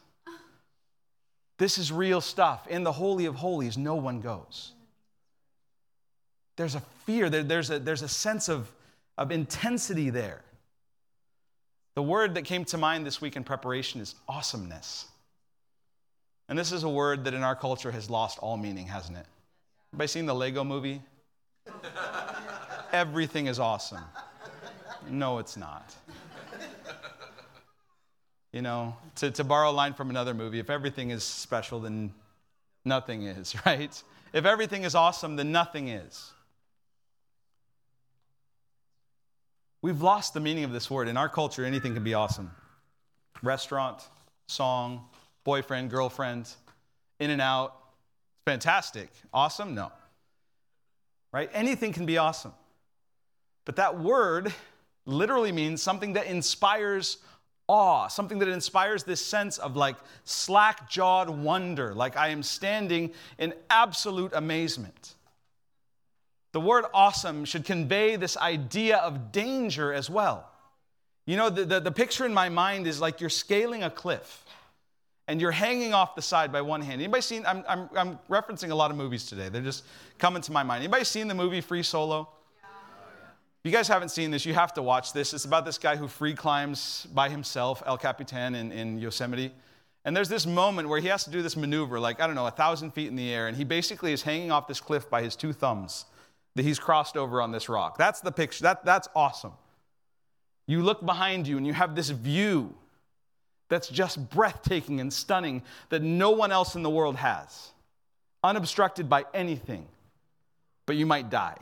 This 1.56 1.78
is 1.78 1.90
real 1.90 2.20
stuff. 2.20 2.66
In 2.66 2.82
the 2.82 2.92
Holy 2.92 3.24
of 3.24 3.36
Holies, 3.36 3.78
no 3.78 3.94
one 3.94 4.20
goes. 4.20 4.72
There's 6.56 6.74
a 6.74 6.82
fear, 7.06 7.30
there's, 7.30 7.70
a, 7.70 7.78
there's 7.78 8.02
a 8.02 8.08
sense 8.08 8.50
of, 8.50 8.70
of 9.16 9.32
intensity 9.32 10.10
there. 10.10 10.42
The 11.94 12.02
word 12.02 12.34
that 12.34 12.42
came 12.42 12.64
to 12.66 12.78
mind 12.78 13.06
this 13.06 13.20
week 13.20 13.36
in 13.36 13.44
preparation 13.44 14.00
is 14.00 14.14
awesomeness. 14.28 15.06
And 16.48 16.58
this 16.58 16.72
is 16.72 16.82
a 16.82 16.88
word 16.88 17.24
that 17.24 17.34
in 17.34 17.42
our 17.42 17.54
culture 17.54 17.92
has 17.92 18.10
lost 18.10 18.38
all 18.40 18.56
meaning, 18.56 18.86
hasn't 18.86 19.16
it? 19.16 19.26
Everybody 19.92 20.08
seen 20.08 20.26
the 20.26 20.34
Lego 20.34 20.64
movie? 20.64 21.00
Everything 22.92 23.46
is 23.46 23.58
awesome. 23.58 24.04
No, 25.08 25.38
it's 25.38 25.56
not. 25.56 25.94
You 28.52 28.62
know, 28.62 28.96
to, 29.16 29.30
to 29.30 29.44
borrow 29.44 29.70
a 29.70 29.72
line 29.72 29.94
from 29.94 30.10
another 30.10 30.34
movie, 30.34 30.58
if 30.60 30.70
everything 30.70 31.10
is 31.10 31.24
special, 31.24 31.80
then 31.80 32.12
nothing 32.84 33.22
is, 33.22 33.54
right? 33.66 34.02
If 34.32 34.44
everything 34.44 34.82
is 34.82 34.94
awesome, 34.94 35.36
then 35.36 35.52
nothing 35.52 35.88
is. 35.88 36.32
We've 39.84 40.00
lost 40.00 40.32
the 40.32 40.40
meaning 40.40 40.64
of 40.64 40.72
this 40.72 40.90
word. 40.90 41.08
In 41.08 41.18
our 41.18 41.28
culture, 41.28 41.62
anything 41.62 41.92
can 41.92 42.02
be 42.02 42.14
awesome 42.14 42.50
restaurant, 43.42 44.00
song, 44.46 45.04
boyfriend, 45.44 45.90
girlfriend, 45.90 46.50
In-N-Out. 47.20 47.76
Fantastic. 48.46 49.10
Awesome? 49.30 49.74
No. 49.74 49.92
Right? 51.34 51.50
Anything 51.52 51.92
can 51.92 52.06
be 52.06 52.16
awesome. 52.16 52.54
But 53.66 53.76
that 53.76 54.00
word 54.00 54.54
literally 55.04 55.52
means 55.52 55.82
something 55.82 56.14
that 56.14 56.28
inspires 56.28 57.18
awe, 57.68 58.08
something 58.08 58.38
that 58.38 58.48
inspires 58.48 59.04
this 59.04 59.22
sense 59.22 59.58
of 59.58 59.76
like 59.76 59.96
slack 60.24 60.88
jawed 60.88 61.28
wonder, 61.28 61.94
like 61.94 62.16
I 62.16 62.28
am 62.28 62.42
standing 62.42 63.12
in 63.36 63.52
absolute 63.68 64.32
amazement. 64.32 65.12
The 66.54 66.60
word 66.60 66.84
awesome 66.94 67.44
should 67.44 67.64
convey 67.64 68.14
this 68.14 68.36
idea 68.36 68.98
of 68.98 69.32
danger 69.32 69.92
as 69.92 70.08
well. 70.08 70.48
You 71.26 71.36
know, 71.36 71.50
the, 71.50 71.64
the, 71.64 71.80
the, 71.80 71.90
picture 71.90 72.24
in 72.24 72.32
my 72.32 72.48
mind 72.48 72.86
is 72.86 73.00
like 73.00 73.20
you're 73.20 73.28
scaling 73.28 73.82
a 73.82 73.90
cliff 73.90 74.44
and 75.26 75.40
you're 75.40 75.50
hanging 75.50 75.94
off 75.94 76.14
the 76.14 76.22
side 76.22 76.52
by 76.52 76.60
one 76.60 76.80
hand. 76.80 77.00
Anybody 77.00 77.22
seen, 77.22 77.44
I'm, 77.44 77.64
I'm, 77.68 77.90
I'm 77.96 78.18
referencing 78.30 78.70
a 78.70 78.74
lot 78.76 78.92
of 78.92 78.96
movies 78.96 79.26
today. 79.26 79.48
They're 79.48 79.62
just 79.62 79.82
coming 80.20 80.42
to 80.42 80.52
my 80.52 80.62
mind. 80.62 80.84
Anybody 80.84 81.02
seen 81.02 81.26
the 81.26 81.34
movie 81.34 81.60
Free 81.60 81.82
Solo? 81.82 82.28
If 82.62 83.64
you 83.64 83.72
guys 83.72 83.88
haven't 83.88 84.10
seen 84.10 84.30
this, 84.30 84.46
you 84.46 84.54
have 84.54 84.72
to 84.74 84.82
watch 84.82 85.12
this. 85.12 85.34
It's 85.34 85.46
about 85.46 85.64
this 85.64 85.76
guy 85.76 85.96
who 85.96 86.06
free 86.06 86.34
climbs 86.34 87.08
by 87.12 87.30
himself, 87.30 87.82
El 87.84 87.98
Capitan 87.98 88.54
in, 88.54 88.70
in 88.70 89.00
Yosemite. 89.00 89.52
And 90.04 90.16
there's 90.16 90.28
this 90.28 90.46
moment 90.46 90.88
where 90.88 91.00
he 91.00 91.08
has 91.08 91.24
to 91.24 91.30
do 91.30 91.42
this 91.42 91.56
maneuver, 91.56 91.98
like, 91.98 92.20
I 92.20 92.28
don't 92.28 92.36
know, 92.36 92.46
a 92.46 92.52
thousand 92.52 92.92
feet 92.92 93.08
in 93.08 93.16
the 93.16 93.34
air, 93.34 93.48
and 93.48 93.56
he 93.56 93.64
basically 93.64 94.12
is 94.12 94.22
hanging 94.22 94.52
off 94.52 94.68
this 94.68 94.80
cliff 94.80 95.10
by 95.10 95.20
his 95.20 95.34
two 95.34 95.52
thumbs 95.52 96.04
that 96.54 96.64
he's 96.64 96.78
crossed 96.78 97.16
over 97.16 97.40
on 97.40 97.52
this 97.52 97.68
rock. 97.68 97.98
That's 97.98 98.20
the 98.20 98.32
picture. 98.32 98.62
That, 98.62 98.84
that's 98.84 99.08
awesome. 99.14 99.52
You 100.66 100.82
look 100.82 101.04
behind 101.04 101.46
you 101.46 101.56
and 101.56 101.66
you 101.66 101.72
have 101.72 101.94
this 101.94 102.10
view 102.10 102.74
that's 103.68 103.88
just 103.88 104.30
breathtaking 104.30 105.00
and 105.00 105.12
stunning 105.12 105.62
that 105.88 106.02
no 106.02 106.30
one 106.30 106.52
else 106.52 106.74
in 106.74 106.82
the 106.82 106.90
world 106.90 107.16
has, 107.16 107.72
unobstructed 108.42 109.08
by 109.08 109.24
anything, 109.34 109.86
but 110.86 110.96
you 110.96 111.06
might 111.06 111.30
die. 111.30 111.56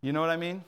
You 0.00 0.12
know 0.12 0.20
what 0.20 0.30
I 0.30 0.36
mean? 0.36 0.64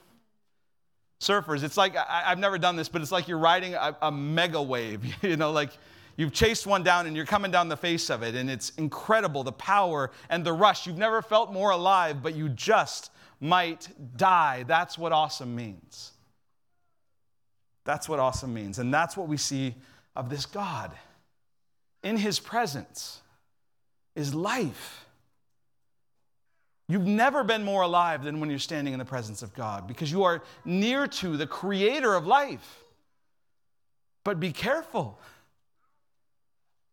Surfers, 1.21 1.63
it's 1.63 1.77
like, 1.77 1.97
I, 1.97 2.23
have 2.27 2.39
never 2.39 2.59
done 2.59 2.77
this, 2.77 2.89
but 2.89 3.03
it's 3.03 3.11
like 3.11 3.29
you're 3.29 3.39
riding 3.39 3.75
a, 3.75 3.97
a 4.03 4.13
mega 4.13 4.63
wave, 4.63 5.05
you 5.23 5.37
know, 5.37 5.53
like 5.53 5.71
you've 6.17 6.33
chased 6.33 6.67
one 6.67 6.83
down 6.83 7.07
and 7.07 7.17
you're 7.17 7.27
coming 7.27 7.51
down 7.51 7.69
the 7.69 7.77
face 7.77 8.11
of 8.11 8.23
it, 8.23 8.35
and 8.35 8.51
it's 8.51 8.71
incredible 8.77 9.43
the 9.43 9.53
power 9.53 10.11
and 10.29 10.45
the 10.45 10.53
rush. 10.53 10.87
You've 10.87 10.99
never 10.99 11.23
felt 11.23 11.53
more 11.53 11.71
alive, 11.71 12.23
but 12.23 12.35
you 12.35 12.49
just 12.49 13.11
might 13.41 13.89
die. 14.17 14.65
That's 14.67 14.97
what 14.97 15.13
awesome 15.13 15.55
means. 15.55 16.13
That's 17.85 18.09
what 18.09 18.19
awesome 18.19 18.55
means. 18.55 18.79
And 18.79 18.93
that's 18.93 19.17
what 19.17 19.29
we 19.29 19.37
see 19.37 19.75
of 20.17 20.31
this 20.31 20.47
God. 20.47 20.93
In 22.03 22.17
his 22.17 22.41
presence 22.41 23.21
is 24.15 24.35
life. 24.35 25.07
You've 26.89 27.07
never 27.07 27.45
been 27.45 27.65
more 27.65 27.83
alive 27.83 28.25
than 28.25 28.41
when 28.41 28.51
you're 28.51 28.59
standing 28.59 28.93
in 28.93 28.99
the 28.99 29.05
presence 29.05 29.43
of 29.43 29.55
God 29.55 29.87
because 29.87 30.13
you 30.13 30.25
are 30.25 30.43
near 30.65 31.07
to 31.07 31.37
the 31.37 31.47
creator 31.47 32.15
of 32.15 32.27
life. 32.27 32.85
But 34.23 34.39
be 34.39 34.53
careful 34.53 35.19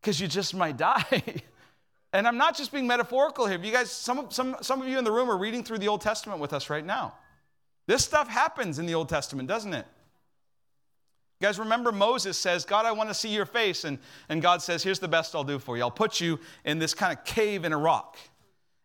because 0.01 0.19
you 0.19 0.27
just 0.27 0.55
might 0.55 0.77
die. 0.77 1.23
and 2.13 2.27
I'm 2.27 2.37
not 2.37 2.57
just 2.57 2.71
being 2.71 2.87
metaphorical 2.87 3.45
here. 3.47 3.59
You 3.61 3.71
guys, 3.71 3.91
some, 3.91 4.31
some, 4.31 4.55
some 4.61 4.81
of 4.81 4.87
you 4.87 4.97
in 4.97 5.03
the 5.03 5.11
room 5.11 5.29
are 5.29 5.37
reading 5.37 5.63
through 5.63 5.77
the 5.77 5.87
Old 5.87 6.01
Testament 6.01 6.39
with 6.39 6.53
us 6.53 6.69
right 6.69 6.85
now. 6.85 7.13
This 7.87 8.03
stuff 8.03 8.27
happens 8.27 8.79
in 8.79 8.85
the 8.85 8.95
Old 8.95 9.09
Testament, 9.09 9.47
doesn't 9.47 9.73
it? 9.73 9.85
You 11.39 11.47
guys 11.47 11.57
remember 11.57 11.91
Moses 11.91 12.37
says, 12.37 12.65
God, 12.65 12.85
I 12.85 12.91
want 12.91 13.09
to 13.09 13.15
see 13.15 13.29
your 13.29 13.47
face. 13.47 13.83
And, 13.83 13.97
and 14.29 14.41
God 14.41 14.61
says, 14.61 14.83
Here's 14.83 14.99
the 14.99 15.07
best 15.07 15.33
I'll 15.33 15.43
do 15.43 15.57
for 15.57 15.75
you. 15.75 15.83
I'll 15.83 15.89
put 15.89 16.21
you 16.21 16.39
in 16.65 16.77
this 16.77 16.93
kind 16.93 17.17
of 17.17 17.25
cave 17.25 17.65
in 17.65 17.73
a 17.73 17.77
rock. 17.77 18.17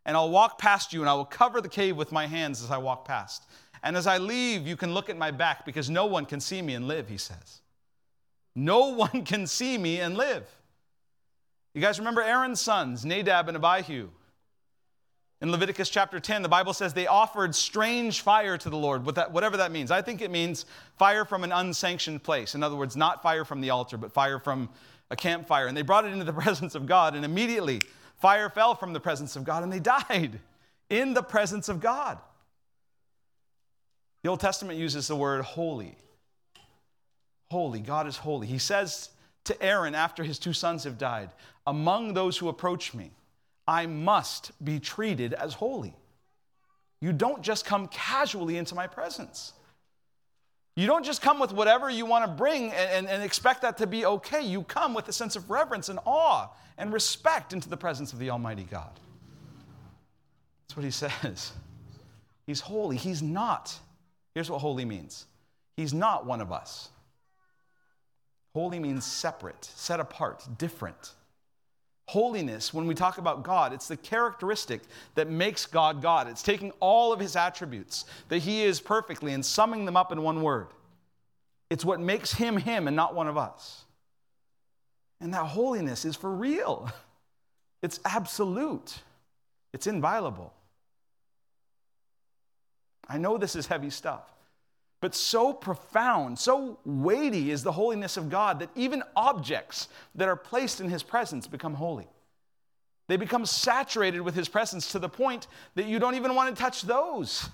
And 0.07 0.17
I'll 0.17 0.31
walk 0.31 0.59
past 0.59 0.93
you 0.93 1.01
and 1.01 1.11
I 1.11 1.15
will 1.15 1.25
cover 1.25 1.61
the 1.61 1.69
cave 1.69 1.97
with 1.97 2.13
my 2.13 2.27
hands 2.27 2.63
as 2.63 2.71
I 2.71 2.79
walk 2.79 3.05
past. 3.05 3.45
And 3.83 3.97
as 3.97 4.07
I 4.07 4.19
leave, 4.19 4.67
you 4.67 4.77
can 4.77 4.95
look 4.95 5.11
at 5.11 5.19
my 5.19 5.31
back 5.31 5.67
because 5.67 5.91
no 5.91 6.07
one 6.07 6.25
can 6.25 6.41
see 6.41 6.63
me 6.63 6.75
and 6.75 6.89
live, 6.89 7.09
he 7.09 7.19
says. 7.19 7.61
No 8.55 8.87
one 8.89 9.23
can 9.25 9.47
see 9.47 9.77
me 9.77 10.01
and 10.01 10.17
live. 10.17 10.49
You 11.76 11.83
guys 11.83 11.99
remember 11.99 12.23
Aaron's 12.23 12.59
sons, 12.59 13.04
Nadab 13.04 13.49
and 13.49 13.62
Abihu? 13.62 14.09
In 15.42 15.52
Leviticus 15.52 15.90
chapter 15.90 16.18
10, 16.18 16.40
the 16.40 16.49
Bible 16.49 16.73
says 16.73 16.95
they 16.95 17.06
offered 17.06 17.54
strange 17.54 18.23
fire 18.23 18.56
to 18.56 18.71
the 18.71 18.78
Lord, 18.78 19.04
whatever 19.04 19.59
that 19.59 19.71
means. 19.71 19.90
I 19.90 20.00
think 20.00 20.23
it 20.23 20.30
means 20.30 20.64
fire 20.99 21.26
from 21.26 21.45
an 21.45 21.52
unsanctioned 21.52 22.23
place. 22.23 22.54
In 22.54 22.62
other 22.62 22.76
words, 22.76 22.97
not 22.97 23.23
fire 23.23 23.45
from 23.45 23.61
the 23.61 23.68
altar, 23.68 23.99
but 23.99 24.11
fire 24.11 24.38
from 24.38 24.71
a 25.11 25.16
campfire. 25.16 25.66
And 25.66 25.76
they 25.76 25.83
brought 25.83 26.06
it 26.06 26.14
into 26.14 26.25
the 26.25 26.33
presence 26.42 26.75
of 26.75 26.87
God, 26.87 27.14
and 27.14 27.26
immediately 27.26 27.83
fire 28.23 28.49
fell 28.49 28.75
from 28.75 28.95
the 28.95 29.00
presence 29.00 29.37
of 29.37 29.45
God, 29.45 29.62
and 29.62 29.71
they 29.71 29.78
died 30.09 30.40
in 30.88 31.12
the 31.12 31.23
presence 31.23 31.68
of 31.68 31.80
God. 31.80 32.18
The 34.23 34.30
Old 34.30 34.40
Testament 34.40 34.78
uses 34.78 35.09
the 35.09 35.16
word 35.16 35.45
holy. 35.45 35.95
Holy, 37.50 37.80
God 37.80 38.06
is 38.06 38.16
holy. 38.16 38.47
He 38.47 38.56
says 38.56 39.11
to 39.47 39.62
Aaron 39.62 39.95
after 39.95 40.23
his 40.23 40.38
two 40.38 40.53
sons 40.53 40.85
have 40.85 40.99
died, 40.99 41.31
Among 41.67 42.15
those 42.15 42.38
who 42.38 42.49
approach 42.49 42.95
me, 42.95 43.11
I 43.67 43.87
must 43.87 44.53
be 44.65 44.79
treated 44.79 45.33
as 45.35 45.55
holy. 45.55 45.95
You 47.00 47.12
don't 47.12 47.43
just 47.43 47.65
come 47.65 47.88
casually 47.88 48.57
into 48.57 48.75
my 48.75 48.87
presence. 48.87 49.53
You 50.76 50.87
don't 50.87 51.05
just 51.05 51.23
come 51.23 51.41
with 51.41 51.53
whatever 51.53 51.91
you 51.91 52.07
want 52.07 52.25
to 52.26 52.31
bring 52.31 52.71
and, 52.73 53.09
and, 53.09 53.23
expect 53.23 53.62
that 53.62 53.79
to 53.79 53.87
be 53.87 54.05
okay. 54.05 54.43
You 54.43 54.62
come 54.62 54.93
with 54.93 55.09
a 55.09 55.12
sense 55.12 55.35
of 55.35 55.50
reverence 55.50 55.88
and 55.88 55.99
awe 56.05 56.49
and 56.76 56.93
respect 56.93 57.55
into 57.55 57.69
the 57.69 57.76
presence 57.79 58.12
of 58.12 58.19
the 58.19 58.29
Almighty 58.29 58.67
God. 58.71 59.00
That's 60.62 60.76
what 60.76 60.85
he 60.85 60.91
says. 61.23 61.53
He's 62.47 62.61
holy. 62.61 62.97
He's 62.97 63.23
not. 63.23 63.76
Here's 64.35 64.50
what 64.50 64.61
holy 64.61 64.85
means 64.85 65.26
He's 65.76 65.95
not 65.95 66.26
one 66.26 66.41
of 66.41 66.53
us. 66.53 66.91
Holy 68.57 68.79
means 68.79 69.05
separate, 69.05 69.67
set 69.75 70.01
apart, 70.01 70.49
different. 70.57 71.13
Holiness, 72.09 72.73
when 72.73 72.87
we 72.87 72.95
talk 72.95 73.19
about 73.19 73.43
God, 73.43 73.75
it's 73.75 73.87
the 73.87 73.99
characteristic 73.99 74.81
that 75.15 75.29
makes 75.29 75.67
God 75.67 76.01
God. 76.01 76.27
It's 76.27 76.43
taking 76.43 76.73
all 76.81 77.13
of 77.13 77.21
his 77.21 77.37
attributes 77.37 78.07
that 78.31 78.39
he 78.39 78.65
is 78.65 78.81
perfectly 78.81 79.35
and 79.35 79.45
summing 79.45 79.85
them 79.85 79.95
up 79.95 80.11
in 80.11 80.23
one 80.23 80.41
word. 80.41 80.69
It's 81.69 81.85
what 81.85 82.01
makes 82.01 82.33
him 82.33 82.57
him 82.57 82.87
and 82.87 82.97
not 82.97 83.15
one 83.15 83.29
of 83.29 83.37
us. 83.37 83.85
And 85.21 85.35
that 85.35 85.45
holiness 85.45 86.07
is 86.07 86.17
for 86.17 86.35
real, 86.35 86.91
it's 87.83 88.01
absolute, 88.07 89.01
it's 89.75 89.87
inviolable. 89.87 90.55
I 93.07 93.19
know 93.19 93.37
this 93.37 93.55
is 93.55 93.67
heavy 93.67 93.91
stuff. 93.91 94.23
But 95.00 95.15
so 95.15 95.53
profound, 95.53 96.38
so 96.38 96.79
weighty 96.85 97.50
is 97.50 97.62
the 97.62 97.73
holiness 97.73 98.17
of 98.17 98.31
God 98.31 98.61
that 98.61 98.71
even 98.75 99.03
objects 99.15 99.88
that 100.15 100.29
are 100.29 100.37
placed 100.37 100.81
in 100.81 100.88
His 100.88 101.03
presence 101.03 101.47
become 101.47 101.75
holy. 101.75 102.07
They 103.09 103.17
become 103.17 103.47
saturated 103.47 104.21
with 104.21 104.35
His 104.35 104.49
presence 104.49 104.93
to 104.93 104.99
the 104.99 105.09
point 105.09 105.47
that 105.75 105.87
you 105.87 105.99
don't 105.99 106.15
even 106.15 106.35
want 106.35 106.55
to 106.55 106.61
touch 106.61 106.83
those. 106.83 107.49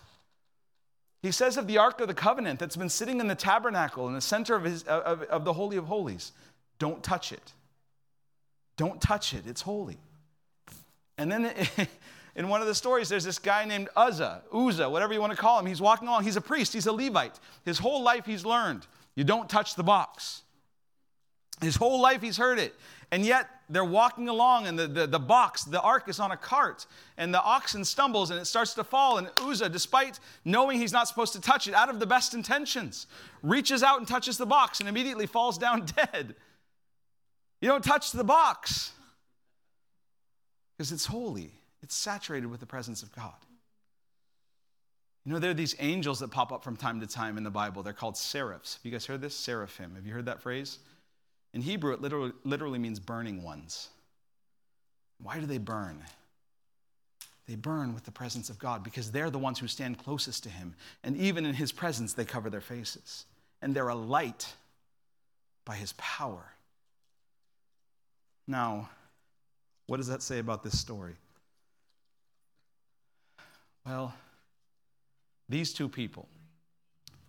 He 1.22 1.30
says 1.30 1.56
of 1.56 1.66
the 1.66 1.78
Ark 1.78 2.00
of 2.00 2.08
the 2.08 2.14
Covenant 2.14 2.58
that's 2.58 2.76
been 2.76 2.88
sitting 2.88 3.20
in 3.20 3.28
the 3.28 3.34
tabernacle 3.34 4.08
in 4.08 4.14
the 4.14 4.20
center 4.20 4.56
of, 4.56 4.64
his, 4.64 4.82
of, 4.84 5.22
of 5.22 5.44
the 5.44 5.52
Holy 5.52 5.76
of 5.76 5.86
Holies, 5.86 6.32
don't 6.78 7.02
touch 7.02 7.32
it. 7.32 7.52
Don't 8.76 9.00
touch 9.00 9.34
it, 9.34 9.46
it's 9.46 9.62
holy. 9.62 9.98
And 11.18 11.30
then 11.30 11.46
it, 11.46 11.70
in 12.34 12.48
one 12.48 12.62
of 12.62 12.66
the 12.66 12.74
stories, 12.74 13.08
there's 13.08 13.24
this 13.24 13.38
guy 13.38 13.64
named 13.64 13.88
Uzzah, 13.94 14.42
Uzzah, 14.52 14.88
whatever 14.88 15.12
you 15.12 15.20
want 15.20 15.32
to 15.32 15.38
call 15.38 15.58
him. 15.58 15.66
He's 15.66 15.82
walking 15.82 16.08
along. 16.08 16.24
He's 16.24 16.36
a 16.36 16.40
priest. 16.40 16.72
He's 16.72 16.86
a 16.86 16.92
Levite. 16.92 17.38
His 17.64 17.78
whole 17.78 18.02
life 18.02 18.24
he's 18.24 18.44
learned, 18.46 18.86
you 19.14 19.24
don't 19.24 19.50
touch 19.50 19.74
the 19.74 19.82
box. 19.82 20.42
His 21.60 21.76
whole 21.76 22.00
life 22.00 22.22
he's 22.22 22.38
heard 22.38 22.58
it. 22.58 22.74
And 23.10 23.26
yet 23.26 23.48
they're 23.68 23.84
walking 23.84 24.30
along 24.30 24.66
and 24.66 24.78
the, 24.78 24.86
the, 24.86 25.06
the, 25.06 25.18
box, 25.18 25.64
the 25.64 25.80
ark 25.80 26.08
is 26.08 26.18
on 26.18 26.30
a 26.30 26.36
cart 26.36 26.86
and 27.18 27.32
the 27.32 27.42
oxen 27.42 27.84
stumbles 27.84 28.30
and 28.30 28.40
it 28.40 28.46
starts 28.46 28.72
to 28.74 28.84
fall. 28.84 29.18
And 29.18 29.28
Uzzah, 29.38 29.68
despite 29.68 30.18
knowing 30.46 30.78
he's 30.78 30.92
not 30.92 31.08
supposed 31.08 31.34
to 31.34 31.40
touch 31.40 31.68
it, 31.68 31.74
out 31.74 31.90
of 31.90 32.00
the 32.00 32.06
best 32.06 32.32
intentions, 32.32 33.06
reaches 33.42 33.82
out 33.82 33.98
and 33.98 34.08
touches 34.08 34.38
the 34.38 34.46
box 34.46 34.80
and 34.80 34.88
immediately 34.88 35.26
falls 35.26 35.58
down 35.58 35.84
dead. 35.96 36.34
You 37.60 37.68
don't 37.68 37.84
touch 37.84 38.12
the 38.12 38.24
box 38.24 38.92
because 40.76 40.90
it's 40.90 41.06
holy. 41.06 41.52
It's 41.82 41.94
saturated 41.94 42.46
with 42.46 42.60
the 42.60 42.66
presence 42.66 43.02
of 43.02 43.12
God. 43.12 43.34
You 45.24 45.32
know, 45.32 45.38
there 45.38 45.50
are 45.50 45.54
these 45.54 45.76
angels 45.78 46.20
that 46.20 46.30
pop 46.30 46.52
up 46.52 46.64
from 46.64 46.76
time 46.76 47.00
to 47.00 47.06
time 47.06 47.36
in 47.36 47.44
the 47.44 47.50
Bible. 47.50 47.82
They're 47.82 47.92
called 47.92 48.16
seraphs. 48.16 48.74
Have 48.74 48.84
you 48.84 48.90
guys 48.90 49.06
heard 49.06 49.20
this? 49.20 49.36
Seraphim. 49.36 49.94
Have 49.94 50.06
you 50.06 50.12
heard 50.12 50.26
that 50.26 50.40
phrase? 50.40 50.78
In 51.54 51.62
Hebrew, 51.62 51.92
it 51.92 52.00
literally, 52.00 52.32
literally 52.44 52.78
means 52.78 52.98
burning 52.98 53.42
ones. 53.42 53.88
Why 55.22 55.38
do 55.38 55.46
they 55.46 55.58
burn? 55.58 56.02
They 57.46 57.54
burn 57.54 57.94
with 57.94 58.04
the 58.04 58.10
presence 58.10 58.50
of 58.50 58.58
God 58.58 58.82
because 58.82 59.10
they're 59.10 59.30
the 59.30 59.38
ones 59.38 59.58
who 59.58 59.68
stand 59.68 59.98
closest 59.98 60.42
to 60.44 60.48
Him. 60.48 60.74
And 61.04 61.16
even 61.16 61.44
in 61.44 61.54
His 61.54 61.70
presence, 61.70 62.14
they 62.14 62.24
cover 62.24 62.50
their 62.50 62.60
faces. 62.60 63.26
And 63.60 63.74
they're 63.74 63.88
a 63.88 63.94
light 63.94 64.52
by 65.64 65.76
His 65.76 65.92
power. 65.98 66.44
Now, 68.48 68.90
what 69.86 69.98
does 69.98 70.08
that 70.08 70.22
say 70.22 70.38
about 70.38 70.62
this 70.64 70.78
story? 70.78 71.14
Well, 73.84 74.14
these 75.48 75.72
two 75.72 75.88
people 75.88 76.28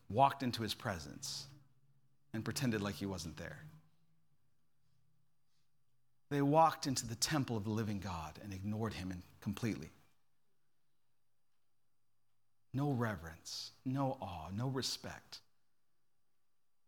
walked 0.09 0.43
into 0.43 0.61
his 0.61 0.73
presence 0.73 1.47
and 2.33 2.45
pretended 2.45 2.81
like 2.81 2.95
he 2.95 3.05
wasn't 3.05 3.37
there. 3.37 3.59
They 6.29 6.41
walked 6.41 6.87
into 6.87 7.07
the 7.07 7.15
temple 7.15 7.57
of 7.57 7.63
the 7.63 7.69
living 7.69 7.99
God 7.99 8.39
and 8.43 8.53
ignored 8.53 8.93
him 8.93 9.13
completely. 9.41 9.89
No 12.73 12.91
reverence, 12.91 13.71
no 13.85 14.17
awe, 14.19 14.49
no 14.55 14.67
respect. 14.67 15.39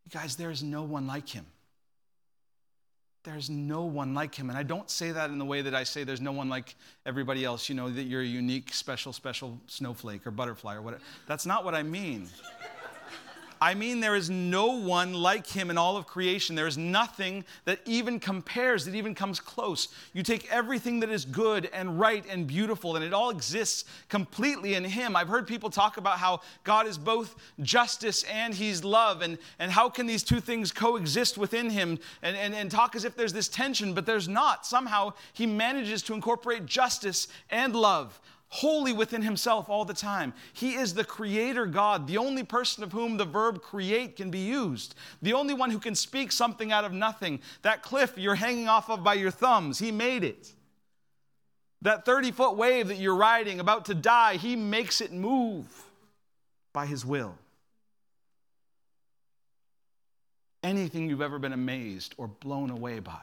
You 0.05 0.12
guys, 0.12 0.36
there 0.36 0.50
is 0.50 0.63
no 0.63 0.84
one 0.84 1.05
like 1.05 1.29
him. 1.29 1.45
There's 3.25 3.50
no 3.50 3.84
one 3.84 4.13
like 4.13 4.34
him. 4.34 4.50
And 4.50 4.58
I 4.58 4.63
don't 4.63 4.89
say 4.89 5.12
that 5.12 5.29
in 5.29 5.38
the 5.38 5.46
way 5.46 5.62
that 5.62 5.75
I 5.75 5.84
say 5.84 6.03
there's 6.03 6.22
no 6.22 6.32
one 6.32 6.48
like 6.48 6.75
everybody 7.05 7.44
else, 7.44 7.67
you 7.67 7.75
know, 7.75 7.89
that 7.89 8.03
you're 8.03 8.22
a 8.22 8.25
unique, 8.25 8.74
special, 8.74 9.12
special 9.12 9.60
snowflake 9.67 10.25
or 10.25 10.32
butterfly 10.32 10.75
or 10.75 10.82
whatever. 10.82 11.03
That's 11.27 11.46
not 11.46 11.65
what 11.65 11.75
I 11.75 11.84
mean. 11.84 12.29
I 13.62 13.74
mean, 13.74 14.00
there 14.00 14.15
is 14.15 14.29
no 14.29 14.67
one 14.79 15.13
like 15.13 15.47
him 15.47 15.69
in 15.69 15.77
all 15.77 15.97
of 15.97 16.07
creation. 16.07 16.55
There 16.55 16.67
is 16.67 16.77
nothing 16.77 17.45
that 17.65 17.79
even 17.85 18.19
compares, 18.19 18.85
that 18.85 18.95
even 18.95 19.15
comes 19.15 19.39
close. 19.39 19.89
You 20.13 20.24
take 20.24 20.51
everything 20.51 21.00
that 21.01 21.09
is 21.09 21.25
good 21.25 21.69
and 21.74 22.00
right 22.00 22.25
and 22.29 22.45
beautiful, 22.45 22.95
and 22.95 23.05
it 23.05 23.13
all 23.13 23.29
exists 23.29 23.85
completely 24.09 24.75
in 24.75 24.83
him. 24.83 25.15
I've 25.15 25.27
heard 25.27 25.47
people 25.47 25.69
talk 25.69 25.97
about 25.97 26.19
how 26.19 26.41
God 26.63 26.88
is 26.88 26.97
both 26.97 27.35
justice 27.62 28.24
and 28.24 28.53
he's 28.53 28.83
love, 28.83 29.21
and, 29.21 29.38
and 29.59 29.71
how 29.71 29.89
can 29.89 30.05
these 30.05 30.24
two 30.24 30.39
things 30.39 30.71
coexist 30.71 31.38
within 31.38 31.69
him, 31.69 32.00
and, 32.21 32.35
and, 32.35 32.53
and 32.53 32.69
talk 32.69 32.95
as 32.95 33.05
if 33.05 33.15
there's 33.15 33.33
this 33.33 33.47
tension, 33.47 33.93
but 33.93 34.05
there's 34.05 34.27
not. 34.27 34.65
Somehow 34.65 35.13
he 35.33 35.45
manages 35.45 36.01
to 36.03 36.13
incorporate 36.13 36.65
justice 36.65 37.27
and 37.50 37.75
love 37.75 38.19
holy 38.55 38.93
within 38.93 39.21
himself 39.21 39.69
all 39.69 39.83
the 39.83 39.93
time. 39.93 40.33
He 40.53 40.75
is 40.75 40.93
the 40.93 41.03
creator 41.03 41.65
God, 41.65 42.07
the 42.07 42.17
only 42.17 42.43
person 42.43 42.83
of 42.83 42.93
whom 42.93 43.17
the 43.17 43.25
verb 43.25 43.62
create 43.62 44.15
can 44.15 44.31
be 44.31 44.39
used, 44.39 44.95
the 45.21 45.33
only 45.33 45.53
one 45.53 45.71
who 45.71 45.79
can 45.79 45.93
speak 45.93 46.31
something 46.31 46.71
out 46.71 46.85
of 46.85 46.93
nothing. 46.93 47.41
That 47.63 47.83
cliff 47.83 48.17
you're 48.17 48.35
hanging 48.35 48.69
off 48.69 48.89
of 48.89 49.03
by 49.03 49.15
your 49.15 49.31
thumbs, 49.31 49.79
he 49.79 49.91
made 49.91 50.24
it. 50.24 50.53
That 51.81 52.05
30 52.05 52.31
foot 52.31 52.55
wave 52.55 52.88
that 52.88 52.97
you're 52.97 53.15
riding, 53.15 53.59
about 53.59 53.85
to 53.85 53.93
die, 53.93 54.38
he 54.38 54.55
makes 54.55 55.01
it 55.01 55.12
move 55.12 55.67
by 56.71 56.85
his 56.85 57.05
will. 57.05 57.38
Anything 60.63 61.09
you've 61.09 61.21
ever 61.21 61.38
been 61.39 61.53
amazed 61.53 62.15
or 62.17 62.27
blown 62.27 62.69
away 62.69 63.00
by, 63.00 63.21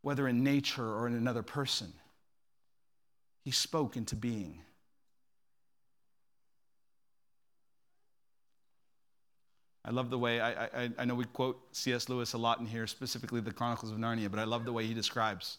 whether 0.00 0.26
in 0.26 0.42
nature 0.42 0.88
or 0.88 1.06
in 1.06 1.14
another 1.14 1.42
person 1.42 1.92
he 3.46 3.52
spoke 3.52 3.96
into 3.96 4.16
being. 4.16 4.58
I 9.84 9.92
love 9.92 10.10
the 10.10 10.18
way, 10.18 10.40
I, 10.40 10.64
I, 10.64 10.90
I 10.98 11.04
know 11.04 11.14
we 11.14 11.26
quote 11.26 11.56
C.S. 11.70 12.08
Lewis 12.08 12.32
a 12.32 12.38
lot 12.38 12.58
in 12.58 12.66
here, 12.66 12.88
specifically 12.88 13.40
the 13.40 13.52
Chronicles 13.52 13.92
of 13.92 13.98
Narnia, 13.98 14.28
but 14.28 14.40
I 14.40 14.42
love 14.42 14.64
the 14.64 14.72
way 14.72 14.84
he 14.84 14.94
describes 14.94 15.58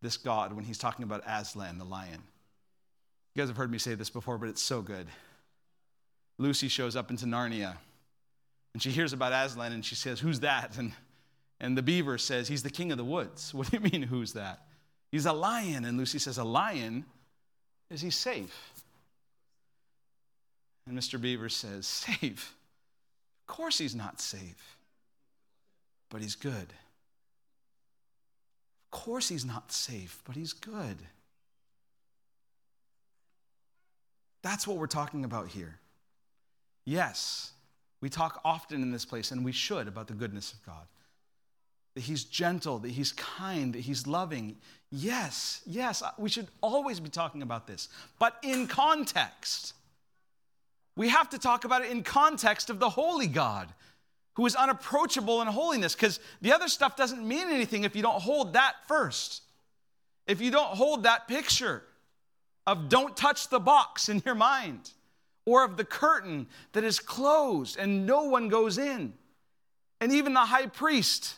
this 0.00 0.16
God 0.16 0.54
when 0.54 0.64
he's 0.64 0.78
talking 0.78 1.02
about 1.02 1.22
Aslan, 1.26 1.76
the 1.76 1.84
lion. 1.84 2.22
You 3.34 3.42
guys 3.42 3.48
have 3.48 3.58
heard 3.58 3.70
me 3.70 3.76
say 3.76 3.94
this 3.94 4.08
before, 4.08 4.38
but 4.38 4.48
it's 4.48 4.62
so 4.62 4.80
good. 4.80 5.08
Lucy 6.38 6.68
shows 6.68 6.96
up 6.96 7.10
into 7.10 7.26
Narnia 7.26 7.76
and 8.72 8.82
she 8.82 8.92
hears 8.92 9.12
about 9.12 9.34
Aslan 9.34 9.72
and 9.72 9.84
she 9.84 9.94
says, 9.94 10.20
Who's 10.20 10.40
that? 10.40 10.78
And, 10.78 10.92
and 11.60 11.76
the 11.76 11.82
beaver 11.82 12.16
says, 12.16 12.48
He's 12.48 12.62
the 12.62 12.70
king 12.70 12.92
of 12.92 12.96
the 12.96 13.04
woods. 13.04 13.52
What 13.54 13.70
do 13.70 13.76
you 13.76 13.90
mean, 13.90 14.04
who's 14.04 14.32
that? 14.32 14.65
He's 15.10 15.26
a 15.26 15.32
lion. 15.32 15.84
And 15.84 15.98
Lucy 15.98 16.18
says, 16.18 16.38
A 16.38 16.44
lion? 16.44 17.04
Is 17.90 18.00
he 18.00 18.10
safe? 18.10 18.72
And 20.86 20.98
Mr. 20.98 21.20
Beaver 21.20 21.48
says, 21.48 21.86
Safe? 21.86 22.54
Of 23.48 23.54
course 23.54 23.78
he's 23.78 23.94
not 23.94 24.20
safe, 24.20 24.76
but 26.10 26.20
he's 26.20 26.34
good. 26.34 26.72
Of 28.84 28.90
course 28.90 29.28
he's 29.28 29.44
not 29.44 29.70
safe, 29.70 30.20
but 30.24 30.34
he's 30.34 30.52
good. 30.52 30.98
That's 34.42 34.66
what 34.66 34.78
we're 34.78 34.86
talking 34.86 35.24
about 35.24 35.48
here. 35.48 35.78
Yes, 36.84 37.52
we 38.00 38.08
talk 38.08 38.40
often 38.44 38.82
in 38.82 38.92
this 38.92 39.04
place, 39.04 39.30
and 39.30 39.44
we 39.44 39.52
should, 39.52 39.88
about 39.88 40.06
the 40.06 40.14
goodness 40.14 40.52
of 40.52 40.64
God 40.64 40.86
that 41.96 42.02
he's 42.02 42.24
gentle, 42.24 42.78
that 42.80 42.90
he's 42.90 43.12
kind, 43.12 43.72
that 43.72 43.80
he's 43.80 44.06
loving. 44.06 44.54
Yes, 44.92 45.62
yes, 45.64 46.02
we 46.18 46.28
should 46.28 46.46
always 46.60 47.00
be 47.00 47.08
talking 47.08 47.40
about 47.40 47.66
this, 47.66 47.88
but 48.18 48.36
in 48.42 48.66
context. 48.66 49.72
We 50.94 51.08
have 51.08 51.30
to 51.30 51.38
talk 51.38 51.64
about 51.64 51.84
it 51.84 51.90
in 51.90 52.02
context 52.02 52.68
of 52.68 52.78
the 52.78 52.90
holy 52.90 53.26
God 53.26 53.72
who 54.34 54.44
is 54.44 54.54
unapproachable 54.54 55.40
in 55.40 55.48
holiness 55.48 55.94
because 55.94 56.20
the 56.42 56.52
other 56.52 56.68
stuff 56.68 56.96
doesn't 56.96 57.26
mean 57.26 57.48
anything 57.48 57.84
if 57.84 57.96
you 57.96 58.02
don't 58.02 58.20
hold 58.20 58.52
that 58.52 58.74
first. 58.86 59.42
If 60.26 60.42
you 60.42 60.50
don't 60.50 60.76
hold 60.76 61.04
that 61.04 61.28
picture 61.28 61.82
of 62.66 62.90
don't 62.90 63.16
touch 63.16 63.48
the 63.48 63.60
box 63.60 64.10
in 64.10 64.22
your 64.26 64.34
mind 64.34 64.90
or 65.46 65.64
of 65.64 65.78
the 65.78 65.84
curtain 65.84 66.46
that 66.72 66.84
is 66.84 66.98
closed 66.98 67.78
and 67.78 68.04
no 68.04 68.24
one 68.24 68.48
goes 68.48 68.76
in. 68.76 69.14
And 70.02 70.12
even 70.12 70.34
the 70.34 70.40
high 70.40 70.66
priest 70.66 71.36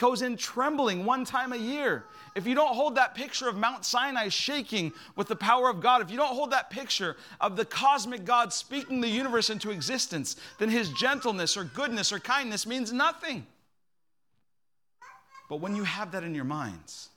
goes 0.00 0.22
in 0.22 0.36
trembling 0.36 1.04
one 1.04 1.26
time 1.26 1.52
a 1.52 1.56
year. 1.56 2.04
If 2.34 2.46
you 2.46 2.54
don't 2.54 2.74
hold 2.74 2.94
that 2.94 3.14
picture 3.14 3.48
of 3.48 3.56
Mount 3.56 3.84
Sinai 3.84 4.28
shaking 4.28 4.92
with 5.14 5.28
the 5.28 5.36
power 5.36 5.68
of 5.68 5.80
God, 5.80 6.00
if 6.00 6.10
you 6.10 6.16
don't 6.16 6.34
hold 6.34 6.52
that 6.52 6.70
picture 6.70 7.16
of 7.38 7.54
the 7.54 7.66
cosmic 7.66 8.24
God 8.24 8.52
speaking 8.52 9.02
the 9.02 9.08
universe 9.08 9.50
into 9.50 9.70
existence, 9.70 10.36
then 10.58 10.70
his 10.70 10.88
gentleness 10.90 11.54
or 11.54 11.64
goodness 11.64 12.12
or 12.12 12.18
kindness 12.18 12.66
means 12.66 12.92
nothing. 12.92 13.46
But 15.50 15.56
when 15.56 15.76
you 15.76 15.84
have 15.84 16.12
that 16.12 16.24
in 16.24 16.34
your 16.34 16.44
minds, 16.44 17.10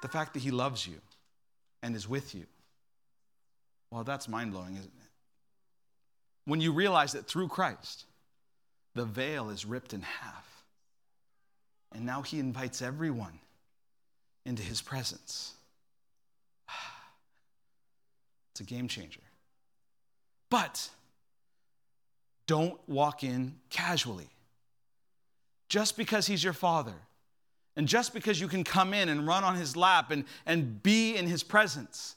the 0.00 0.08
fact 0.08 0.32
that 0.32 0.40
he 0.40 0.50
loves 0.50 0.86
you 0.86 1.00
and 1.82 1.94
is 1.94 2.08
with 2.08 2.34
you, 2.34 2.46
well, 3.90 4.04
that's 4.04 4.26
mind 4.26 4.52
blowing, 4.52 4.74
isn't 4.76 4.86
it? 4.86 5.10
When 6.46 6.62
you 6.62 6.72
realize 6.72 7.12
that 7.12 7.26
through 7.26 7.48
Christ, 7.48 8.06
the 8.94 9.04
veil 9.04 9.50
is 9.50 9.66
ripped 9.66 9.92
in 9.92 10.00
half 10.00 10.51
and 11.94 12.04
now 12.04 12.22
he 12.22 12.38
invites 12.38 12.82
everyone 12.82 13.38
into 14.44 14.62
his 14.62 14.80
presence. 14.82 15.54
It's 18.52 18.60
a 18.60 18.64
game 18.64 18.86
changer. 18.86 19.22
But 20.50 20.90
don't 22.46 22.78
walk 22.86 23.24
in 23.24 23.54
casually. 23.70 24.28
Just 25.70 25.96
because 25.96 26.26
he's 26.26 26.44
your 26.44 26.52
father, 26.52 26.92
and 27.76 27.88
just 27.88 28.12
because 28.12 28.38
you 28.38 28.48
can 28.48 28.62
come 28.62 28.92
in 28.92 29.08
and 29.08 29.26
run 29.26 29.44
on 29.44 29.56
his 29.56 29.74
lap 29.74 30.10
and, 30.10 30.24
and 30.44 30.82
be 30.82 31.16
in 31.16 31.26
his 31.26 31.42
presence, 31.42 32.16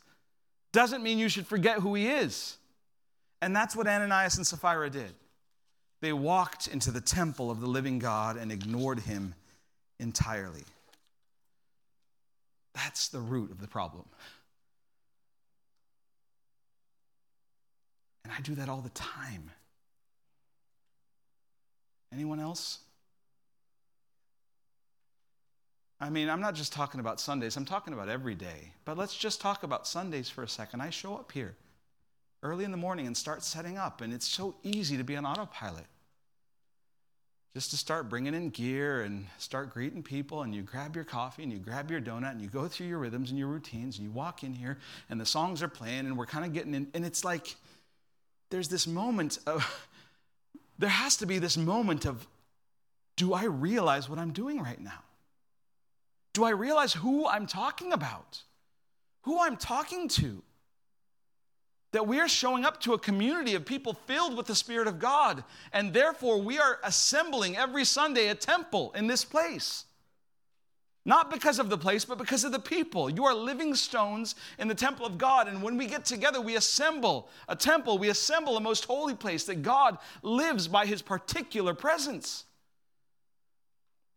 doesn't 0.74 1.02
mean 1.02 1.18
you 1.18 1.30
should 1.30 1.48
forget 1.48 1.80
who 1.80 1.96
he 1.96 2.08
is. 2.08 2.58
And 3.42 3.56
that's 3.56 3.76
what 3.76 3.88
Ananias 3.88 4.36
and 4.36 4.46
Sapphira 4.46 4.90
did. 4.90 5.14
They 6.02 6.12
walked 6.12 6.68
into 6.68 6.92
the 6.92 7.00
temple 7.00 7.50
of 7.50 7.62
the 7.62 7.68
living 7.68 8.00
God 8.00 8.36
and 8.36 8.52
ignored 8.52 9.00
him 9.00 9.34
entirely. 10.00 10.64
That's 12.74 13.08
the 13.08 13.20
root 13.20 13.52
of 13.52 13.62
the 13.62 13.68
problem. 13.68 14.06
And 18.24 18.34
I 18.34 18.42
do 18.42 18.56
that 18.56 18.70
all 18.70 18.82
the 18.82 18.90
time. 18.90 19.52
Anyone 22.12 22.40
else? 22.40 22.80
I 26.00 26.10
mean, 26.10 26.30
I'm 26.30 26.42
not 26.42 26.56
just 26.56 26.74
talking 26.74 27.00
about 27.00 27.20
Sundays, 27.20 27.56
I'm 27.56 27.66
talking 27.66 27.94
about 27.94 28.10
every 28.10 28.36
day. 28.36 28.72
But 28.84 28.98
let's 28.98 29.16
just 29.16 29.40
talk 29.40 29.64
about 29.64 29.88
Sundays 29.88 30.30
for 30.30 30.44
a 30.44 30.50
second. 30.50 30.82
I 30.82 30.90
show 30.90 31.16
up 31.16 31.32
here 31.32 31.56
early 32.44 32.66
in 32.66 32.72
the 32.72 32.78
morning 32.78 33.08
and 33.08 33.16
start 33.16 33.44
setting 33.44 33.78
up, 33.78 34.02
and 34.02 34.14
it's 34.14 34.28
so 34.28 34.56
easy 34.64 34.98
to 34.98 35.04
be 35.04 35.16
on 35.16 35.26
autopilot 35.26 35.86
just 37.56 37.72
to 37.72 37.78
start 37.78 38.10
bringing 38.10 38.34
in 38.34 38.50
gear 38.50 39.04
and 39.04 39.26
start 39.38 39.74
greeting 39.74 40.04
people 40.04 40.42
and 40.42 40.54
you 40.54 40.62
grab 40.62 40.94
your 40.94 41.06
coffee 41.06 41.42
and 41.42 41.54
you 41.54 41.58
grab 41.58 41.90
your 41.90 42.02
donut 42.02 42.32
and 42.32 42.42
you 42.42 42.50
go 42.50 42.68
through 42.68 42.86
your 42.86 43.00
rhythms 43.00 43.30
and 43.30 43.40
your 43.40 43.48
routines 43.48 43.98
and 43.98 44.06
you 44.06 44.12
walk 44.12 44.44
in 44.44 44.54
here 44.54 44.78
and 45.10 45.22
the 45.22 45.26
songs 45.26 45.64
are 45.64 45.70
playing 45.70 46.00
and 46.00 46.18
we're 46.18 46.26
kind 46.26 46.44
of 46.44 46.52
getting 46.52 46.74
in 46.74 46.86
and 46.94 47.06
it's 47.06 47.24
like 47.24 47.56
there's 48.50 48.68
this 48.68 48.86
moment 48.86 49.40
of 49.48 49.88
there 50.80 50.90
has 50.90 51.16
to 51.16 51.26
be 51.26 51.40
this 51.40 51.56
moment 51.56 52.06
of 52.06 52.28
do 53.16 53.34
I 53.34 53.46
realize 53.46 54.10
what 54.10 54.20
I'm 54.20 54.34
doing 54.34 54.62
right 54.62 54.82
now? 54.82 55.00
Do 56.34 56.44
I 56.44 56.50
realize 56.50 56.92
who 56.92 57.26
I'm 57.26 57.48
talking 57.48 57.94
about? 57.94 58.42
Who 59.22 59.42
I'm 59.42 59.56
talking 59.56 60.10
to? 60.10 60.44
That 61.96 62.06
we 62.06 62.20
are 62.20 62.28
showing 62.28 62.66
up 62.66 62.82
to 62.82 62.94
a 62.94 63.00
community 63.00 63.56
of 63.56 63.66
people 63.66 63.94
filled 64.06 64.36
with 64.36 64.48
the 64.48 64.54
Spirit 64.54 64.86
of 64.86 65.00
God. 65.00 65.46
And 65.72 65.94
therefore, 65.94 66.42
we 66.42 66.60
are 66.60 66.78
assembling 66.84 67.56
every 67.56 67.86
Sunday 67.86 68.28
a 68.28 68.36
temple 68.36 68.92
in 68.98 69.08
this 69.08 69.24
place. 69.24 69.86
Not 71.06 71.32
because 71.32 71.58
of 71.58 71.70
the 71.70 71.78
place, 71.78 72.04
but 72.04 72.18
because 72.18 72.44
of 72.44 72.52
the 72.52 72.60
people. 72.60 73.10
You 73.10 73.24
are 73.24 73.34
living 73.34 73.76
stones 73.76 74.36
in 74.60 74.68
the 74.68 74.76
temple 74.76 75.06
of 75.06 75.18
God. 75.18 75.48
And 75.48 75.64
when 75.64 75.78
we 75.78 75.88
get 75.88 76.04
together, 76.04 76.42
we 76.42 76.58
assemble 76.58 77.30
a 77.48 77.56
temple, 77.56 77.98
we 77.98 78.10
assemble 78.10 78.58
a 78.58 78.60
most 78.60 78.84
holy 78.84 79.16
place 79.16 79.46
that 79.46 79.64
God 79.64 79.98
lives 80.22 80.68
by 80.68 80.86
his 80.86 81.02
particular 81.02 81.74
presence. 81.74 82.44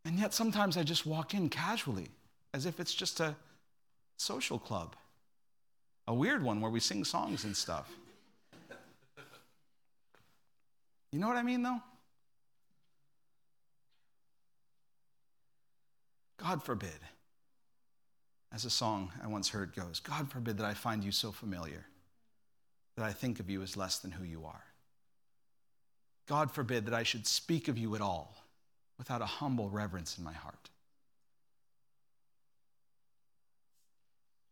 And 0.05 0.19
yet, 0.19 0.35
sometimes 0.35 0.77
I 0.77 0.83
just 0.83 1.07
walk 1.07 1.33
in 1.33 1.49
casually 1.49 2.09
as 2.53 2.67
if 2.67 2.81
it's 2.81 2.95
just 2.95 3.21
a 3.21 3.37
social 4.17 4.59
club 4.59 4.97
a 6.09 6.14
weird 6.14 6.42
one 6.42 6.62
where 6.62 6.71
we 6.71 6.81
sing 6.81 7.05
songs 7.05 7.44
and 7.44 7.55
stuff. 7.55 7.87
You 11.12 11.18
know 11.18 11.29
what 11.29 11.37
I 11.37 11.42
mean, 11.42 11.62
though? 11.62 11.83
God 16.38 16.62
forbid, 16.62 16.99
as 18.53 18.64
a 18.64 18.71
song 18.71 19.12
I 19.23 19.27
once 19.27 19.51
heard 19.51 19.75
goes, 19.77 20.01
God 20.01 20.31
forbid 20.31 20.57
that 20.57 20.64
I 20.64 20.73
find 20.73 21.05
you 21.05 21.12
so 21.12 21.31
familiar 21.31 21.85
that 22.97 23.05
I 23.05 23.12
think 23.12 23.38
of 23.38 23.51
you 23.51 23.62
as 23.62 23.77
less 23.77 23.99
than 23.99 24.12
who 24.12 24.25
you 24.25 24.47
are. 24.47 24.64
God 26.27 26.51
forbid 26.51 26.87
that 26.87 26.94
I 26.94 27.03
should 27.03 27.27
speak 27.27 27.68
of 27.68 27.77
you 27.77 27.94
at 27.94 28.01
all 28.01 28.35
without 28.97 29.21
a 29.21 29.27
humble 29.27 29.68
reverence 29.68 30.16
in 30.16 30.25
my 30.25 30.33
heart. 30.33 30.71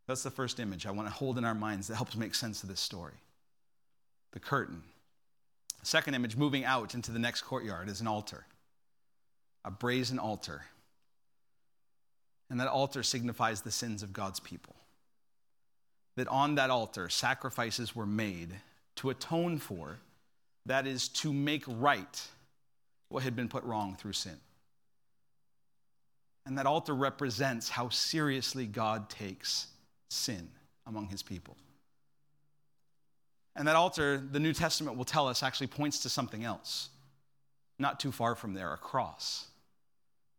That's 0.06 0.22
the 0.22 0.30
first 0.30 0.60
image 0.60 0.86
I 0.86 0.92
want 0.92 1.08
to 1.08 1.14
hold 1.14 1.36
in 1.36 1.44
our 1.44 1.54
minds 1.54 1.88
that 1.88 1.96
helps 1.96 2.16
make 2.16 2.34
sense 2.34 2.62
of 2.62 2.68
this 2.68 2.80
story. 2.80 3.14
The 4.32 4.40
curtain. 4.40 4.82
Second 5.82 6.14
image, 6.14 6.36
moving 6.36 6.64
out 6.64 6.94
into 6.94 7.12
the 7.12 7.18
next 7.18 7.42
courtyard, 7.42 7.88
is 7.88 8.00
an 8.00 8.06
altar, 8.06 8.46
a 9.64 9.70
brazen 9.70 10.18
altar. 10.18 10.62
And 12.50 12.60
that 12.60 12.68
altar 12.68 13.02
signifies 13.02 13.62
the 13.62 13.72
sins 13.72 14.02
of 14.02 14.12
God's 14.12 14.40
people. 14.40 14.76
That 16.16 16.28
on 16.28 16.54
that 16.54 16.70
altar, 16.70 17.08
sacrifices 17.08 17.94
were 17.94 18.06
made 18.06 18.50
to 18.96 19.10
atone 19.10 19.58
for, 19.58 19.98
that 20.66 20.86
is, 20.86 21.08
to 21.08 21.32
make 21.32 21.64
right 21.66 22.22
what 23.08 23.22
had 23.22 23.36
been 23.36 23.48
put 23.48 23.64
wrong 23.64 23.96
through 23.96 24.12
sin. 24.12 24.36
And 26.46 26.58
that 26.58 26.66
altar 26.66 26.94
represents 26.94 27.68
how 27.68 27.88
seriously 27.88 28.66
God 28.66 29.10
takes 29.10 29.66
sin 30.08 30.48
among 30.86 31.08
his 31.08 31.22
people. 31.22 31.56
And 33.56 33.66
that 33.68 33.76
altar, 33.76 34.18
the 34.18 34.40
New 34.40 34.52
Testament 34.52 34.96
will 34.96 35.04
tell 35.04 35.28
us, 35.28 35.42
actually 35.42 35.68
points 35.68 36.00
to 36.00 36.08
something 36.08 36.44
else. 36.44 36.90
Not 37.78 37.98
too 37.98 38.12
far 38.12 38.34
from 38.34 38.54
there, 38.54 38.72
a 38.72 38.76
cross, 38.76 39.46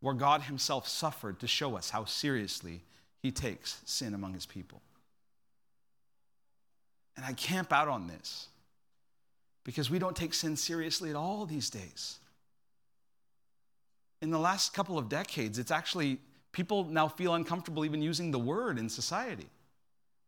where 0.00 0.14
God 0.14 0.42
himself 0.42 0.88
suffered 0.88 1.40
to 1.40 1.46
show 1.46 1.76
us 1.76 1.90
how 1.90 2.04
seriously 2.04 2.82
he 3.22 3.30
takes 3.30 3.80
sin 3.84 4.14
among 4.14 4.34
his 4.34 4.46
people. 4.46 4.80
And 7.16 7.26
I 7.26 7.32
camp 7.32 7.72
out 7.72 7.88
on 7.88 8.06
this 8.06 8.46
because 9.64 9.90
we 9.90 9.98
don't 9.98 10.16
take 10.16 10.34
sin 10.34 10.56
seriously 10.56 11.10
at 11.10 11.16
all 11.16 11.44
these 11.44 11.68
days. 11.68 12.18
In 14.22 14.30
the 14.30 14.38
last 14.38 14.72
couple 14.72 14.96
of 14.98 15.08
decades, 15.08 15.58
it's 15.58 15.72
actually, 15.72 16.18
people 16.52 16.84
now 16.84 17.08
feel 17.08 17.34
uncomfortable 17.34 17.84
even 17.84 18.00
using 18.00 18.30
the 18.30 18.38
word 18.38 18.78
in 18.78 18.88
society. 18.88 19.46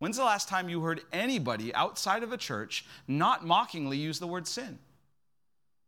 When's 0.01 0.17
the 0.17 0.25
last 0.25 0.49
time 0.49 0.71
you 0.71 0.81
heard 0.81 1.03
anybody 1.13 1.75
outside 1.75 2.23
of 2.23 2.33
a 2.33 2.39
church 2.39 2.87
not 3.07 3.47
mockingly 3.47 3.99
use 3.99 4.19
the 4.19 4.27
word 4.27 4.47
sin? 4.47 4.79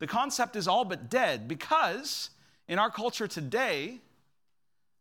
The 0.01 0.07
concept 0.07 0.55
is 0.55 0.68
all 0.68 0.85
but 0.85 1.09
dead 1.09 1.48
because 1.48 2.29
in 2.68 2.79
our 2.79 2.90
culture 2.90 3.27
today, 3.27 4.01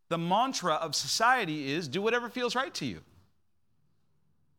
the 0.08 0.18
mantra 0.18 0.76
of 0.76 0.96
society 0.96 1.74
is 1.74 1.90
do 1.90 2.02
whatever 2.02 2.30
feels 2.30 2.56
right 2.56 2.74
to 2.76 2.86
you. 2.86 3.02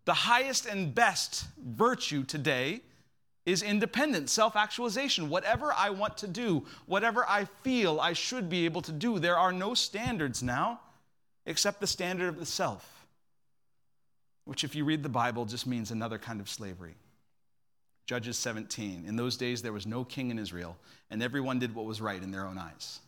The 0.05 0.13
highest 0.13 0.67
and 0.67 0.95
best 0.95 1.47
virtue 1.59 2.23
today 2.23 2.83
is 3.47 3.63
independence, 3.63 4.33
self 4.33 4.55
actualization. 4.55 5.31
Whatever 5.31 5.73
I 5.73 5.89
want 5.89 6.19
to 6.19 6.29
do, 6.29 6.67
whatever 6.85 7.25
I 7.27 7.47
feel 7.63 8.01
I 8.01 8.13
should 8.13 8.51
be 8.51 8.67
able 8.67 8.83
to 8.83 8.93
do, 8.93 9.19
there 9.19 9.39
are 9.39 9.53
no 9.53 9.73
standards 9.73 10.43
now 10.43 10.81
except 11.47 11.81
the 11.81 11.87
standard 11.87 12.29
of 12.29 12.39
the 12.39 12.45
self 12.45 13.02
which, 14.45 14.65
if 14.65 14.75
you 14.75 14.85
read 14.85 15.03
the 15.03 15.09
Bible, 15.09 15.45
just 15.45 15.67
means 15.67 15.91
another 15.91 16.19
kind 16.19 16.41
of 16.41 16.49
slavery. 16.49 16.95
Judges 18.07 18.37
17. 18.39 19.05
In 19.07 19.17
those 19.17 19.37
days, 19.37 19.63
there 19.63 19.73
was 19.73 19.87
no 19.87 20.05
king 20.05 20.31
in 20.31 20.39
Israel, 20.39 20.77
and 21.11 21.23
everyone 21.23 21.59
did 21.59 21.75
what 21.75 21.87
was 21.87 22.01
right 22.01 22.23
in 22.23 22.31
their 22.31 22.47
own 22.47 22.59
eyes. 22.59 23.01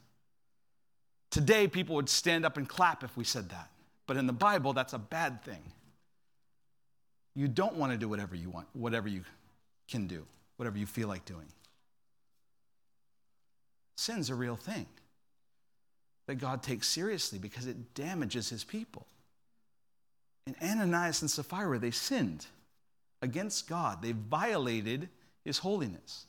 Today, 1.31 1.67
people 1.67 1.97
would 1.97 2.09
stand 2.09 2.45
up 2.45 2.57
and 2.57 2.69
clap 2.69 3.03
if 3.03 3.17
we 3.17 3.25
said 3.25 3.51
that. 3.51 3.69
But 4.07 4.17
in 4.17 4.27
the 4.27 4.33
Bible, 4.33 4.73
that's 4.73 4.93
a 4.93 4.99
bad 4.99 5.43
thing. 5.43 5.63
You 7.35 7.49
don't 7.49 7.75
want 7.75 7.93
to 7.93 7.99
do 7.99 8.09
whatever 8.09 8.37
you 8.37 8.51
want, 8.51 8.69
whatever 8.73 9.09
you 9.09 9.25
can 9.89 10.07
do, 10.07 10.25
whatever 10.57 10.79
you 10.79 10.87
feel 10.87 11.09
like 11.09 11.25
doing. 11.25 11.47
Sin's 13.97 14.31
a 14.31 14.35
real 14.35 14.57
thing 14.57 14.87
that 16.27 16.37
God 16.37 16.63
takes 16.63 16.87
seriously 16.89 17.39
because 17.39 17.67
it 17.67 17.95
damages 17.95 18.49
his 18.49 18.65
people. 18.65 19.07
And 20.47 20.57
Ananias 20.63 21.23
and 21.23 21.31
Sapphira, 21.31 21.79
they 21.79 21.91
sinned 21.91 22.47
against 23.23 23.69
God. 23.69 24.03
They 24.03 24.13
violated 24.13 25.09
his 25.45 25.59
holiness. 25.59 26.27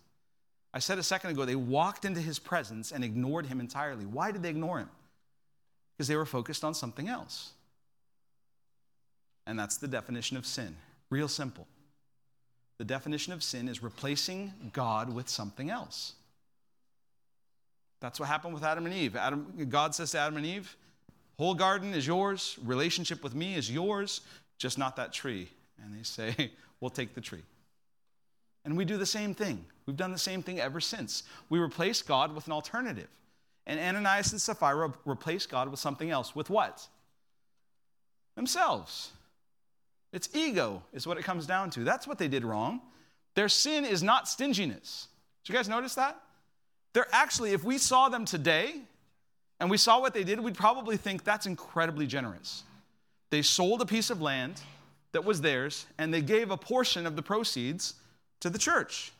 I 0.74 0.80
said 0.80 1.00
a 1.00 1.04
second 1.04 1.32
ago, 1.32 1.46
they 1.46 1.56
walked 1.56 2.06
into 2.06 2.22
his 2.22 2.40
presence 2.40 2.92
and 2.92 3.04
ignored 3.04 3.46
him 3.46 3.60
entirely. 3.60 4.06
Why 4.06 4.32
did 4.32 4.44
they 4.44 4.50
ignore 4.50 4.80
him? 4.80 4.90
Because 5.96 6.08
they 6.08 6.16
were 6.16 6.26
focused 6.26 6.64
on 6.64 6.74
something 6.74 7.08
else. 7.08 7.52
And 9.48 9.58
that's 9.58 9.78
the 9.78 9.88
definition 9.88 10.38
of 10.38 10.46
sin. 10.46 10.76
Real 11.10 11.28
simple. 11.28 11.68
The 12.78 12.84
definition 12.84 13.32
of 13.32 13.42
sin 13.42 13.70
is 13.70 13.82
replacing 13.82 14.54
God 14.74 15.14
with 15.14 15.30
something 15.30 15.70
else. 15.70 16.14
That's 18.02 18.20
what 18.20 18.28
happened 18.28 18.54
with 18.54 18.64
Adam 18.64 18.86
and 18.86 18.94
Eve. 18.94 19.16
Adam, 19.16 19.68
God 19.70 19.96
says 19.96 20.12
to 20.12 20.20
Adam 20.20 20.38
and 20.38 20.46
Eve, 20.46 20.76
Whole 21.38 21.54
garden 21.54 21.94
is 21.94 22.08
yours, 22.08 22.58
relationship 22.64 23.24
with 23.24 23.36
me 23.36 23.56
is 23.56 23.70
yours, 23.70 24.22
just 24.58 24.78
not 24.78 24.96
that 24.96 25.12
tree. 25.12 25.50
And 25.84 25.98
they 25.98 26.04
say, 26.04 26.52
We'll 26.80 26.90
take 26.90 27.16
the 27.16 27.22
tree. 27.22 27.44
And 28.64 28.76
we 28.76 28.86
do 28.86 28.98
the 28.98 29.06
same 29.06 29.34
thing. 29.34 29.66
We've 29.86 29.96
done 29.96 30.12
the 30.12 30.18
same 30.18 30.42
thing 30.42 30.60
ever 30.60 30.80
since. 30.80 31.24
We 31.50 31.60
replace 31.60 32.02
God 32.02 32.34
with 32.34 32.48
an 32.48 32.54
alternative. 32.54 33.08
And 33.68 33.80
Ananias 33.80 34.32
and 34.32 34.42
Sapphira 34.42 34.94
replace 35.06 35.46
God 35.46 35.70
with 35.70 35.80
something 35.80 36.10
else. 36.10 36.36
With 36.36 36.50
what? 36.50 36.88
Themselves. 38.36 39.12
It's 40.12 40.30
ego, 40.36 40.84
is 40.94 41.08
what 41.08 41.18
it 41.18 41.24
comes 41.24 41.46
down 41.46 41.70
to. 41.72 41.84
That's 41.84 42.08
what 42.08 42.18
they 42.18 42.28
did 42.28 42.44
wrong. 42.44 42.82
Their 43.36 43.50
sin 43.50 43.86
is 43.86 44.02
not 44.02 44.28
stinginess. 44.28 45.08
Did 45.44 45.54
you 45.54 45.58
guys 45.58 45.70
notice 45.70 45.96
that? 45.96 46.20
They're 46.94 47.08
actually, 47.12 47.52
if 47.52 47.64
we 47.64 47.78
saw 47.78 48.10
them 48.10 48.26
today, 48.26 48.76
and 49.60 49.70
we 49.70 49.78
saw 49.78 50.00
what 50.00 50.14
they 50.14 50.24
did, 50.24 50.40
we'd 50.40 50.56
probably 50.56 50.98
think 50.98 51.24
that's 51.24 51.46
incredibly 51.46 52.08
generous. 52.08 52.64
They 53.30 53.42
sold 53.42 53.82
a 53.82 53.86
piece 53.86 54.10
of 54.10 54.22
land 54.22 54.62
that 55.14 55.24
was 55.24 55.42
theirs, 55.42 55.86
and 55.98 56.14
they 56.14 56.22
gave 56.22 56.52
a 56.52 56.58
portion 56.58 57.06
of 57.06 57.16
the 57.16 57.22
proceeds 57.22 57.96
to 58.42 58.50
the 58.50 58.60
church. 58.60 59.14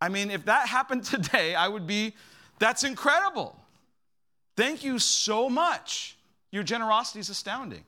I 0.00 0.08
mean, 0.08 0.30
if 0.30 0.44
that 0.46 0.68
happened 0.68 1.04
today, 1.04 1.54
I 1.54 1.68
would 1.68 1.86
be, 1.86 2.14
that's 2.58 2.84
incredible. 2.84 3.56
Thank 4.56 4.82
you 4.82 4.98
so 4.98 5.48
much. 5.48 6.16
Your 6.50 6.62
generosity 6.62 7.20
is 7.20 7.28
astounding. 7.28 7.84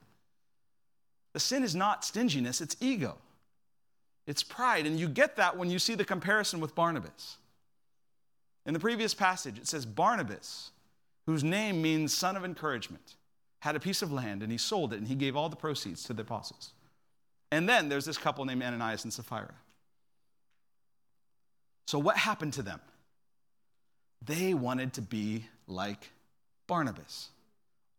The 1.33 1.41
sin 1.41 1.63
is 1.63 1.75
not 1.75 2.05
stinginess, 2.05 2.61
it's 2.61 2.77
ego, 2.81 3.17
it's 4.27 4.43
pride. 4.43 4.87
And 4.87 4.99
you 4.99 5.09
get 5.09 5.37
that 5.37 5.57
when 5.57 5.71
you 5.71 5.79
see 5.79 5.95
the 5.95 6.05
comparison 6.05 6.61
with 6.61 6.75
Barnabas. 6.75 7.37
In 8.67 8.75
the 8.75 8.81
previous 8.81 9.15
passage, 9.15 9.59
it 9.59 9.67
says 9.67 9.87
Barnabas 9.87 10.71
whose 11.29 11.45
name 11.45 11.83
means 11.83 12.17
son 12.17 12.39
of 12.39 12.45
encouragement, 12.47 13.17
had 13.59 13.77
a 13.77 13.81
piece 13.81 14.01
of 14.01 14.11
land 14.11 14.43
and 14.43 14.51
he 14.51 14.57
sold 14.57 14.95
it 14.95 14.97
and 14.97 15.07
he 15.07 15.15
gave 15.15 15.37
all 15.37 15.51
the 15.51 15.57
proceeds 15.57 16.03
to 16.03 16.15
the 16.15 16.23
apostles. 16.23 16.73
And 17.53 17.69
then 17.69 17.91
there's 17.91 18.07
this 18.07 18.17
couple 18.17 18.47
named 18.47 18.63
Ananias 18.63 19.05
and 19.05 19.13
Sapphira. 19.13 19.53
So, 21.87 21.99
what 21.99 22.17
happened 22.17 22.55
to 22.55 22.63
them? 22.63 22.81
They 24.25 24.55
wanted 24.55 24.95
to 24.95 25.03
be 25.03 25.45
like 25.67 26.11
Barnabas, 26.67 27.29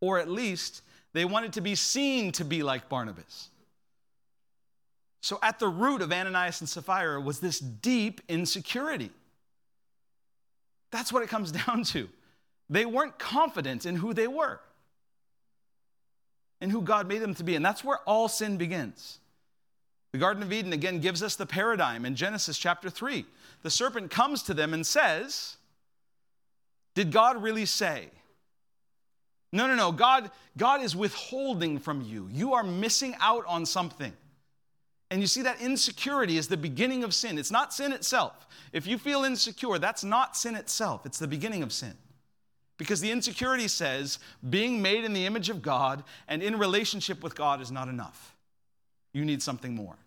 or 0.01 0.17
at 0.17 0.27
least 0.27 0.81
they 1.13 1.23
wanted 1.23 1.53
to 1.53 1.61
be 1.61 1.75
seen 1.75 2.31
to 2.31 2.43
be 2.43 2.63
like 2.63 2.89
Barnabas. 2.89 3.49
So, 5.21 5.37
at 5.43 5.59
the 5.59 5.67
root 5.67 6.01
of 6.01 6.11
Ananias 6.11 6.61
and 6.61 6.69
Sapphira 6.69 7.21
was 7.21 7.39
this 7.39 7.59
deep 7.59 8.21
insecurity. 8.27 9.11
That's 10.89 11.13
what 11.13 11.21
it 11.21 11.29
comes 11.29 11.51
down 11.67 11.83
to. 11.83 12.09
They 12.69 12.85
weren't 12.85 13.17
confident 13.17 13.85
in 13.85 13.95
who 13.95 14.13
they 14.13 14.27
were, 14.27 14.59
in 16.61 16.69
who 16.69 16.81
God 16.81 17.07
made 17.07 17.21
them 17.21 17.33
to 17.35 17.43
be. 17.43 17.55
And 17.55 17.65
that's 17.65 17.83
where 17.83 17.99
all 18.05 18.27
sin 18.27 18.57
begins. 18.57 19.19
The 20.11 20.19
Garden 20.19 20.43
of 20.43 20.51
Eden 20.51 20.73
again 20.73 20.99
gives 20.99 21.21
us 21.21 21.35
the 21.35 21.45
paradigm 21.45 22.05
in 22.05 22.15
Genesis 22.15 22.57
chapter 22.57 22.89
3. 22.89 23.25
The 23.61 23.69
serpent 23.69 24.11
comes 24.11 24.43
to 24.43 24.53
them 24.53 24.73
and 24.73 24.85
says, 24.85 25.57
Did 26.95 27.11
God 27.11 27.41
really 27.41 27.65
say? 27.65 28.09
No, 29.51 29.67
no, 29.67 29.75
no. 29.75 29.91
God, 29.91 30.29
God 30.57 30.81
is 30.81 30.95
withholding 30.95 31.79
from 31.79 32.01
you. 32.01 32.29
You 32.31 32.53
are 32.53 32.63
missing 32.63 33.15
out 33.19 33.45
on 33.47 33.65
something. 33.65 34.13
And 35.11 35.21
you 35.21 35.27
see 35.27 35.41
that 35.41 35.59
insecurity 35.59 36.37
is 36.37 36.47
the 36.47 36.57
beginning 36.57 37.03
of 37.03 37.15
sin. 37.15 37.39
It's 37.39 37.49
not 37.49 37.73
sin 37.73 37.91
itself. 37.93 38.47
If 38.73 38.85
you 38.85 38.99
feel 38.99 39.23
insecure, 39.23 39.79
that's 39.79 40.03
not 40.03 40.37
sin 40.37 40.55
itself, 40.55 41.05
it's 41.05 41.17
the 41.17 41.27
beginning 41.27 41.63
of 41.63 41.73
sin. 41.73 41.95
Because 42.79 43.01
the 43.01 43.11
insecurity 43.11 43.67
says 43.67 44.19
being 44.49 44.81
made 44.81 45.03
in 45.03 45.11
the 45.11 45.25
image 45.25 45.49
of 45.49 45.61
God 45.61 46.03
and 46.29 46.41
in 46.41 46.57
relationship 46.57 47.21
with 47.21 47.35
God 47.35 47.61
is 47.61 47.71
not 47.71 47.89
enough. 47.89 48.33
You 49.13 49.25
need 49.25 49.43
something 49.43 49.75
more. 49.75 49.97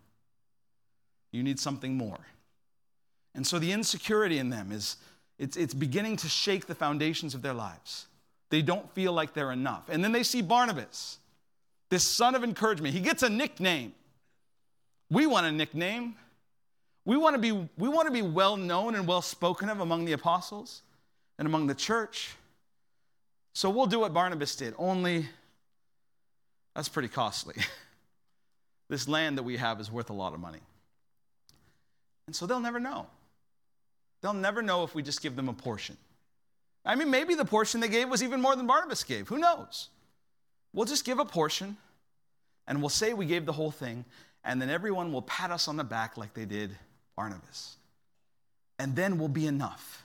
You 1.33 1.43
need 1.43 1.61
something 1.61 1.95
more. 1.95 2.19
And 3.35 3.47
so 3.47 3.59
the 3.59 3.73
insecurity 3.73 4.39
in 4.39 4.49
them 4.49 4.73
is 4.73 4.97
it's, 5.39 5.57
it's 5.57 5.75
beginning 5.75 6.17
to 6.19 6.29
shake 6.29 6.67
the 6.67 6.75
foundations 6.75 7.35
of 7.35 7.43
their 7.43 7.53
lives. 7.53 8.07
They 8.49 8.63
don't 8.63 8.91
feel 8.95 9.13
like 9.13 9.35
they're 9.35 9.53
enough. 9.53 9.91
And 9.91 10.03
then 10.03 10.13
they 10.13 10.23
see 10.23 10.41
Barnabas, 10.41 11.19
this 11.91 12.05
son 12.05 12.35
of 12.35 12.43
encouragement. 12.43 12.95
He 12.95 13.01
gets 13.01 13.23
a 13.23 13.29
nickname. 13.29 13.93
We 15.11 15.27
want 15.27 15.45
a 15.45 15.53
nickname. 15.53 16.15
We 17.05 17.19
want 17.19 17.35
to 17.35 17.41
be, 17.41 17.53
we 17.77 17.89
want 17.89 18.07
to 18.07 18.13
be 18.13 18.23
well 18.23 18.57
known 18.57 18.95
and 18.95 19.07
well 19.07 19.21
spoken 19.21 19.69
of 19.69 19.81
among 19.81 20.07
the 20.07 20.13
apostles 20.13 20.81
and 21.39 21.47
among 21.47 21.67
the 21.67 21.75
church. 21.75 22.37
So 23.53 23.71
we'll 23.71 23.87
do 23.87 24.01
what 24.01 24.15
Barnabas 24.15 24.57
did, 24.57 24.75
only 24.79 25.27
that's 26.75 26.89
pretty 26.89 27.09
costly. 27.09 27.55
this 28.89 29.09
land 29.09 29.39
that 29.39 29.43
we 29.43 29.57
have 29.57 29.81
is 29.81 29.91
worth 29.91 30.11
a 30.11 30.15
lot 30.15 30.33
of 30.33 30.41
money. 30.41 30.61
And 32.27 32.35
so 32.35 32.47
they'll 32.47 32.61
never 32.61 32.81
know. 32.81 33.07
They'll 34.23 34.33
never 34.33 34.63
know 34.63 34.85
if 34.85 34.95
we 34.95 35.03
just 35.03 35.23
give 35.23 35.37
them 35.37 35.49
a 35.49 35.53
portion. 35.53 35.97
I 36.85 36.95
mean, 36.95 37.11
maybe 37.11 37.35
the 37.35 37.45
portion 37.45 37.81
they 37.81 37.89
gave 37.89 38.09
was 38.09 38.23
even 38.23 38.41
more 38.41 38.57
than 38.57 38.67
Barnabas 38.67 39.05
gave. 39.05 39.29
Who 39.29 39.39
knows? 39.39 39.89
We'll 40.73 40.87
just 40.87 41.05
give 41.05 41.19
a 41.19 41.25
portion 41.25 41.77
and 42.67 42.81
we'll 42.81 42.89
say 42.89 43.13
we 43.13 43.27
gave 43.27 43.45
the 43.45 43.53
whole 43.53 43.73
thing, 43.73 44.05
and 44.45 44.63
then 44.63 44.71
everyone 44.71 45.13
will 45.13 45.23
pat 45.23 45.51
us 45.51 45.67
on 45.67 45.77
the 45.77 45.85
back 45.85 46.17
like 46.17 46.33
they 46.33 46.45
did 46.45 46.71
Barnabas. 47.17 47.77
And 48.79 48.95
then 48.95 49.19
we'll 49.19 49.29
be 49.29 49.47
enough. 49.47 50.05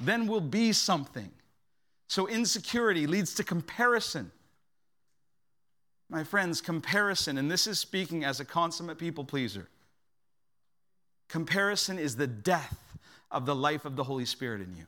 Then 0.00 0.26
we'll 0.26 0.40
be 0.40 0.72
something. 0.72 1.30
So 2.08 2.26
insecurity 2.26 3.06
leads 3.06 3.34
to 3.34 3.44
comparison. 3.44 4.30
My 6.08 6.22
friends, 6.22 6.60
comparison, 6.60 7.36
and 7.36 7.50
this 7.50 7.66
is 7.66 7.80
speaking 7.80 8.24
as 8.24 8.38
a 8.38 8.44
consummate 8.44 8.98
people 8.98 9.24
pleaser. 9.24 9.68
Comparison 11.28 11.98
is 11.98 12.16
the 12.16 12.28
death 12.28 12.78
of 13.30 13.44
the 13.44 13.56
life 13.56 13.84
of 13.84 13.96
the 13.96 14.04
Holy 14.04 14.24
Spirit 14.24 14.60
in 14.60 14.76
you. 14.76 14.86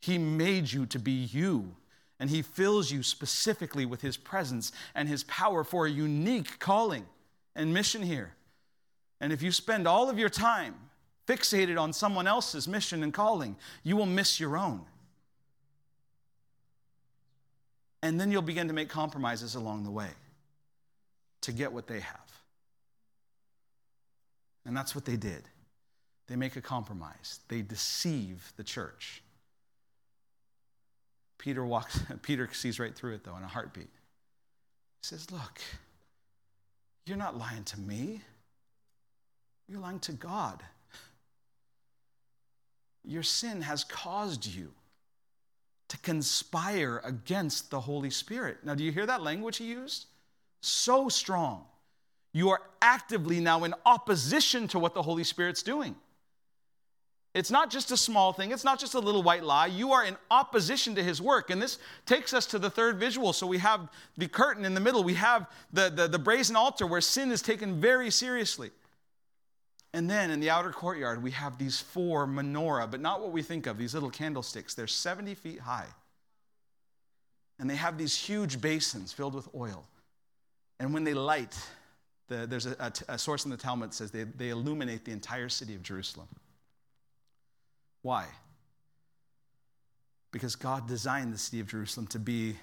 He 0.00 0.18
made 0.18 0.70
you 0.70 0.86
to 0.86 0.98
be 0.98 1.10
you, 1.10 1.74
and 2.20 2.30
He 2.30 2.42
fills 2.42 2.92
you 2.92 3.02
specifically 3.02 3.84
with 3.84 4.02
His 4.02 4.16
presence 4.16 4.70
and 4.94 5.08
His 5.08 5.24
power 5.24 5.64
for 5.64 5.86
a 5.86 5.90
unique 5.90 6.60
calling 6.60 7.06
and 7.56 7.74
mission 7.74 8.02
here. 8.02 8.34
And 9.20 9.32
if 9.32 9.42
you 9.42 9.50
spend 9.50 9.88
all 9.88 10.08
of 10.08 10.18
your 10.18 10.28
time 10.28 10.76
fixated 11.26 11.80
on 11.80 11.92
someone 11.92 12.26
else's 12.26 12.68
mission 12.68 13.02
and 13.02 13.12
calling, 13.12 13.56
you 13.82 13.96
will 13.96 14.06
miss 14.06 14.38
your 14.38 14.56
own. 14.56 14.82
And 18.04 18.20
then 18.20 18.30
you'll 18.30 18.42
begin 18.42 18.68
to 18.68 18.74
make 18.74 18.90
compromises 18.90 19.54
along 19.54 19.84
the 19.84 19.90
way 19.90 20.10
to 21.40 21.52
get 21.52 21.72
what 21.72 21.86
they 21.86 22.00
have. 22.00 22.42
And 24.66 24.76
that's 24.76 24.94
what 24.94 25.06
they 25.06 25.16
did. 25.16 25.42
They 26.26 26.36
make 26.36 26.56
a 26.56 26.60
compromise. 26.60 27.40
They 27.48 27.62
deceive 27.62 28.52
the 28.58 28.62
church. 28.62 29.22
Peter 31.38 31.64
walks, 31.64 31.98
Peter 32.22 32.46
sees 32.52 32.78
right 32.78 32.94
through 32.94 33.14
it 33.14 33.24
though 33.24 33.38
in 33.38 33.42
a 33.42 33.48
heartbeat. 33.48 33.84
He 33.84 35.06
says, 35.06 35.30
Look, 35.30 35.62
you're 37.06 37.16
not 37.16 37.38
lying 37.38 37.64
to 37.64 37.80
me. 37.80 38.20
You're 39.66 39.80
lying 39.80 40.00
to 40.00 40.12
God. 40.12 40.62
Your 43.02 43.22
sin 43.22 43.62
has 43.62 43.82
caused 43.82 44.44
you 44.44 44.72
to 45.88 45.98
conspire 45.98 47.00
against 47.04 47.70
the 47.70 47.80
Holy 47.80 48.10
Spirit. 48.10 48.58
Now, 48.64 48.74
do 48.74 48.84
you 48.84 48.92
hear 48.92 49.06
that 49.06 49.22
language 49.22 49.58
he 49.58 49.66
used? 49.66 50.06
So 50.60 51.08
strong. 51.08 51.64
You 52.32 52.50
are 52.50 52.62
actively 52.82 53.40
now 53.40 53.64
in 53.64 53.74
opposition 53.86 54.66
to 54.68 54.78
what 54.78 54.94
the 54.94 55.02
Holy 55.02 55.24
Spirit's 55.24 55.62
doing. 55.62 55.94
It's 57.34 57.50
not 57.50 57.68
just 57.68 57.90
a 57.90 57.96
small 57.96 58.32
thing, 58.32 58.52
it's 58.52 58.64
not 58.64 58.78
just 58.78 58.94
a 58.94 59.00
little 59.00 59.22
white 59.22 59.42
lie. 59.42 59.66
You 59.66 59.92
are 59.92 60.04
in 60.04 60.16
opposition 60.30 60.94
to 60.94 61.02
his 61.02 61.20
work. 61.20 61.50
And 61.50 61.60
this 61.60 61.78
takes 62.06 62.32
us 62.32 62.46
to 62.46 62.60
the 62.60 62.70
third 62.70 62.98
visual. 62.98 63.32
So 63.32 63.46
we 63.46 63.58
have 63.58 63.88
the 64.16 64.28
curtain 64.28 64.64
in 64.64 64.74
the 64.74 64.80
middle, 64.80 65.02
we 65.02 65.14
have 65.14 65.48
the, 65.72 65.90
the, 65.90 66.06
the 66.06 66.18
brazen 66.18 66.54
altar 66.54 66.86
where 66.86 67.00
sin 67.00 67.32
is 67.32 67.42
taken 67.42 67.80
very 67.80 68.10
seriously. 68.10 68.70
And 69.94 70.10
then 70.10 70.32
in 70.32 70.40
the 70.40 70.50
outer 70.50 70.70
courtyard, 70.70 71.22
we 71.22 71.30
have 71.30 71.56
these 71.56 71.80
four 71.80 72.26
menorah, 72.26 72.90
but 72.90 73.00
not 73.00 73.20
what 73.20 73.30
we 73.30 73.42
think 73.42 73.68
of, 73.68 73.78
these 73.78 73.94
little 73.94 74.10
candlesticks. 74.10 74.74
They're 74.74 74.88
70 74.88 75.36
feet 75.36 75.60
high. 75.60 75.86
And 77.60 77.70
they 77.70 77.76
have 77.76 77.96
these 77.96 78.16
huge 78.16 78.60
basins 78.60 79.12
filled 79.12 79.34
with 79.34 79.48
oil. 79.54 79.86
And 80.80 80.92
when 80.92 81.04
they 81.04 81.14
light, 81.14 81.56
the, 82.26 82.44
there's 82.44 82.66
a, 82.66 82.74
a, 82.80 83.12
a, 83.12 83.18
source 83.18 83.44
in 83.44 83.52
the 83.52 83.56
Talmud 83.56 83.90
that 83.90 83.94
says 83.94 84.10
they, 84.10 84.24
they 84.24 84.48
illuminate 84.48 85.04
the 85.04 85.12
entire 85.12 85.48
city 85.48 85.76
of 85.76 85.82
Jerusalem. 85.84 86.26
Why? 88.02 88.26
Because 90.32 90.56
God 90.56 90.88
designed 90.88 91.32
the 91.32 91.38
city 91.38 91.60
of 91.60 91.68
Jerusalem 91.68 92.08
to 92.08 92.18
be 92.18 92.56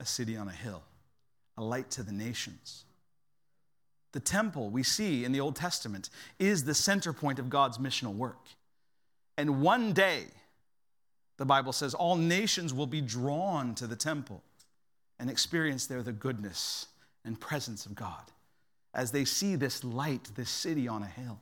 a 0.00 0.06
city 0.06 0.34
on 0.34 0.48
a 0.48 0.52
hill, 0.52 0.82
a 1.58 1.62
light 1.62 1.90
to 1.90 2.02
the 2.02 2.12
nations. 2.12 2.86
The 4.12 4.20
temple 4.20 4.70
we 4.70 4.82
see 4.82 5.24
in 5.24 5.32
the 5.32 5.40
Old 5.40 5.56
Testament 5.56 6.10
is 6.38 6.64
the 6.64 6.74
center 6.74 7.12
point 7.12 7.38
of 7.38 7.48
God's 7.48 7.78
missional 7.78 8.14
work. 8.14 8.44
And 9.36 9.62
one 9.62 9.92
day, 9.92 10.24
the 11.36 11.46
Bible 11.46 11.72
says, 11.72 11.94
all 11.94 12.16
nations 12.16 12.74
will 12.74 12.86
be 12.86 13.00
drawn 13.00 13.74
to 13.76 13.86
the 13.86 13.96
temple 13.96 14.42
and 15.18 15.30
experience 15.30 15.86
there 15.86 16.02
the 16.02 16.12
goodness 16.12 16.86
and 17.24 17.38
presence 17.38 17.86
of 17.86 17.94
God 17.94 18.22
as 18.92 19.12
they 19.12 19.24
see 19.24 19.54
this 19.54 19.84
light, 19.84 20.30
this 20.34 20.50
city 20.50 20.88
on 20.88 21.02
a 21.02 21.06
hill. 21.06 21.40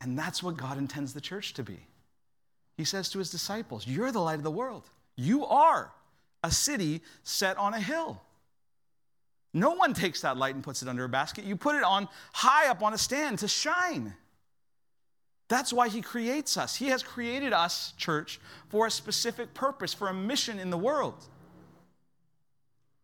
And 0.00 0.18
that's 0.18 0.42
what 0.42 0.56
God 0.56 0.78
intends 0.78 1.12
the 1.12 1.20
church 1.20 1.54
to 1.54 1.62
be. 1.62 1.78
He 2.76 2.84
says 2.84 3.08
to 3.10 3.18
his 3.18 3.30
disciples, 3.30 3.86
You're 3.86 4.12
the 4.12 4.20
light 4.20 4.38
of 4.38 4.44
the 4.44 4.50
world. 4.50 4.88
You 5.16 5.44
are 5.46 5.92
a 6.42 6.50
city 6.50 7.02
set 7.22 7.56
on 7.56 7.74
a 7.74 7.80
hill. 7.80 8.20
No 9.54 9.72
one 9.72 9.94
takes 9.94 10.20
that 10.20 10.36
light 10.36 10.54
and 10.54 10.62
puts 10.62 10.82
it 10.82 10.88
under 10.88 11.04
a 11.04 11.08
basket. 11.08 11.44
You 11.44 11.56
put 11.56 11.74
it 11.76 11.82
on 11.82 12.08
high 12.32 12.68
up 12.68 12.82
on 12.82 12.92
a 12.92 12.98
stand 12.98 13.38
to 13.40 13.48
shine. 13.48 14.14
That's 15.48 15.72
why 15.72 15.88
he 15.88 16.02
creates 16.02 16.56
us. 16.56 16.76
He 16.76 16.88
has 16.88 17.02
created 17.02 17.52
us, 17.52 17.94
church, 17.96 18.38
for 18.68 18.86
a 18.86 18.90
specific 18.90 19.54
purpose, 19.54 19.94
for 19.94 20.08
a 20.08 20.14
mission 20.14 20.58
in 20.58 20.68
the 20.70 20.76
world. 20.76 21.24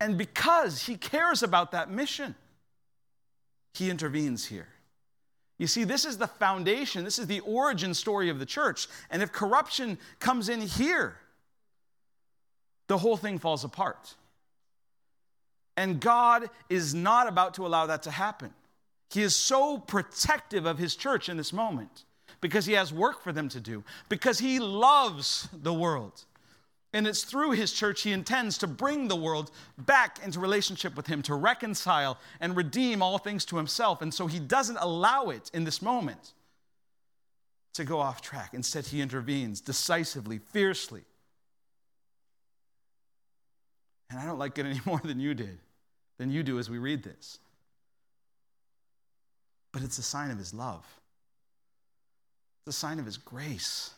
And 0.00 0.18
because 0.18 0.82
he 0.86 0.96
cares 0.96 1.42
about 1.42 1.72
that 1.72 1.90
mission, 1.90 2.34
he 3.72 3.88
intervenes 3.88 4.44
here. 4.44 4.68
You 5.56 5.66
see, 5.66 5.84
this 5.84 6.04
is 6.04 6.18
the 6.18 6.26
foundation, 6.26 7.04
this 7.04 7.18
is 7.18 7.26
the 7.26 7.40
origin 7.40 7.94
story 7.94 8.28
of 8.28 8.38
the 8.38 8.46
church. 8.46 8.88
And 9.10 9.22
if 9.22 9.32
corruption 9.32 9.98
comes 10.18 10.48
in 10.50 10.60
here, 10.60 11.16
the 12.86 12.98
whole 12.98 13.16
thing 13.16 13.38
falls 13.38 13.64
apart. 13.64 14.14
And 15.76 16.00
God 16.00 16.50
is 16.68 16.94
not 16.94 17.28
about 17.28 17.54
to 17.54 17.66
allow 17.66 17.86
that 17.86 18.02
to 18.04 18.10
happen. 18.10 18.52
He 19.10 19.22
is 19.22 19.34
so 19.34 19.78
protective 19.78 20.66
of 20.66 20.78
his 20.78 20.96
church 20.96 21.28
in 21.28 21.36
this 21.36 21.52
moment 21.52 22.04
because 22.40 22.66
he 22.66 22.74
has 22.74 22.92
work 22.92 23.22
for 23.22 23.32
them 23.32 23.48
to 23.48 23.60
do, 23.60 23.84
because 24.08 24.38
he 24.38 24.58
loves 24.58 25.48
the 25.52 25.72
world. 25.72 26.24
And 26.92 27.08
it's 27.08 27.24
through 27.24 27.52
his 27.52 27.72
church 27.72 28.02
he 28.02 28.12
intends 28.12 28.58
to 28.58 28.66
bring 28.66 29.08
the 29.08 29.16
world 29.16 29.50
back 29.78 30.20
into 30.24 30.38
relationship 30.38 30.96
with 30.96 31.08
him, 31.08 31.22
to 31.22 31.34
reconcile 31.34 32.18
and 32.40 32.56
redeem 32.56 33.02
all 33.02 33.18
things 33.18 33.44
to 33.46 33.56
himself. 33.56 34.00
And 34.00 34.14
so 34.14 34.28
he 34.28 34.38
doesn't 34.38 34.76
allow 34.80 35.30
it 35.30 35.50
in 35.52 35.64
this 35.64 35.82
moment 35.82 36.34
to 37.72 37.84
go 37.84 37.98
off 37.98 38.20
track. 38.20 38.50
Instead, 38.52 38.86
he 38.86 39.00
intervenes 39.00 39.60
decisively, 39.60 40.38
fiercely. 40.38 41.02
And 44.14 44.22
I 44.22 44.26
don't 44.26 44.38
like 44.38 44.56
it 44.58 44.66
any 44.66 44.80
more 44.86 45.00
than 45.02 45.18
you 45.18 45.34
did, 45.34 45.58
than 46.18 46.30
you 46.30 46.44
do 46.44 46.60
as 46.60 46.70
we 46.70 46.78
read 46.78 47.02
this. 47.02 47.40
But 49.72 49.82
it's 49.82 49.98
a 49.98 50.02
sign 50.02 50.30
of 50.30 50.38
his 50.38 50.54
love, 50.54 50.86
it's 52.64 52.76
a 52.76 52.78
sign 52.78 52.98
of 53.00 53.06
his 53.06 53.16
grace. 53.16 53.92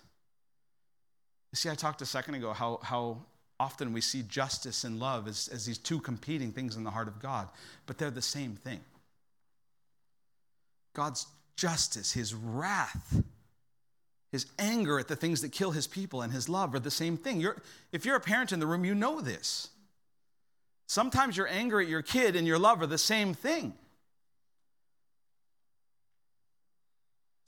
You 1.53 1.57
see, 1.57 1.71
I 1.71 1.75
talked 1.75 2.03
a 2.03 2.07
second 2.07 2.35
ago 2.35 2.53
how, 2.53 2.81
how 2.83 3.19
often 3.61 3.93
we 3.93 4.01
see 4.01 4.23
justice 4.23 4.85
and 4.85 4.99
love 4.99 5.29
as, 5.29 5.49
as 5.49 5.65
these 5.65 5.79
two 5.79 6.01
competing 6.01 6.51
things 6.51 6.77
in 6.77 6.85
the 6.85 6.91
heart 6.91 7.09
of 7.09 7.21
God, 7.21 7.49
but 7.87 7.97
they're 7.97 8.11
the 8.11 8.21
same 8.21 8.57
thing. 8.57 8.81
God's 10.93 11.27
justice, 11.57 12.13
his 12.13 12.35
wrath, 12.35 13.23
his 14.33 14.47
anger 14.59 14.99
at 14.99 15.09
the 15.09 15.17
things 15.17 15.41
that 15.43 15.53
kill 15.53 15.71
his 15.71 15.87
people, 15.87 16.21
and 16.21 16.33
his 16.33 16.49
love 16.49 16.75
are 16.75 16.81
the 16.81 16.91
same 16.91 17.17
thing. 17.17 17.41
You're, 17.41 17.63
if 17.93 18.05
you're 18.05 18.17
a 18.17 18.21
parent 18.21 18.53
in 18.53 18.61
the 18.61 18.67
room, 18.67 18.85
you 18.85 18.95
know 18.95 19.21
this. 19.21 19.71
Sometimes 20.87 21.37
your 21.37 21.49
anger 21.49 21.81
at 21.81 21.89
your 21.89 22.03
kid 22.03 22.37
and 22.37 22.47
your 22.47 22.59
love 22.59 22.81
are 22.81 22.87
the 22.87 22.99
same 22.99 23.35
thing. 23.35 23.75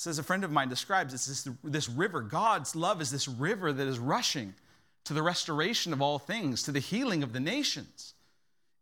As 0.07 0.19
a 0.19 0.23
friend 0.23 0.45
of 0.45 0.51
mine 0.51 0.69
describes, 0.69 1.13
it's 1.13 1.27
this, 1.27 1.49
this 1.63 1.89
river. 1.89 2.23
God's 2.23 2.75
love 2.75 3.03
is 3.03 3.11
this 3.11 3.29
river 3.29 3.73
that 3.73 3.87
is 3.87 3.99
rushing 3.99 4.55
to 5.05 5.13
the 5.13 5.23
restoration 5.23 5.93
of 5.93 6.01
all 6.01 6.19
things, 6.19 6.63
to 6.63 6.73
the 6.73 6.81
healing 6.81 7.23
of 7.23 7.33
the 7.33 7.41
nations. 7.41 8.15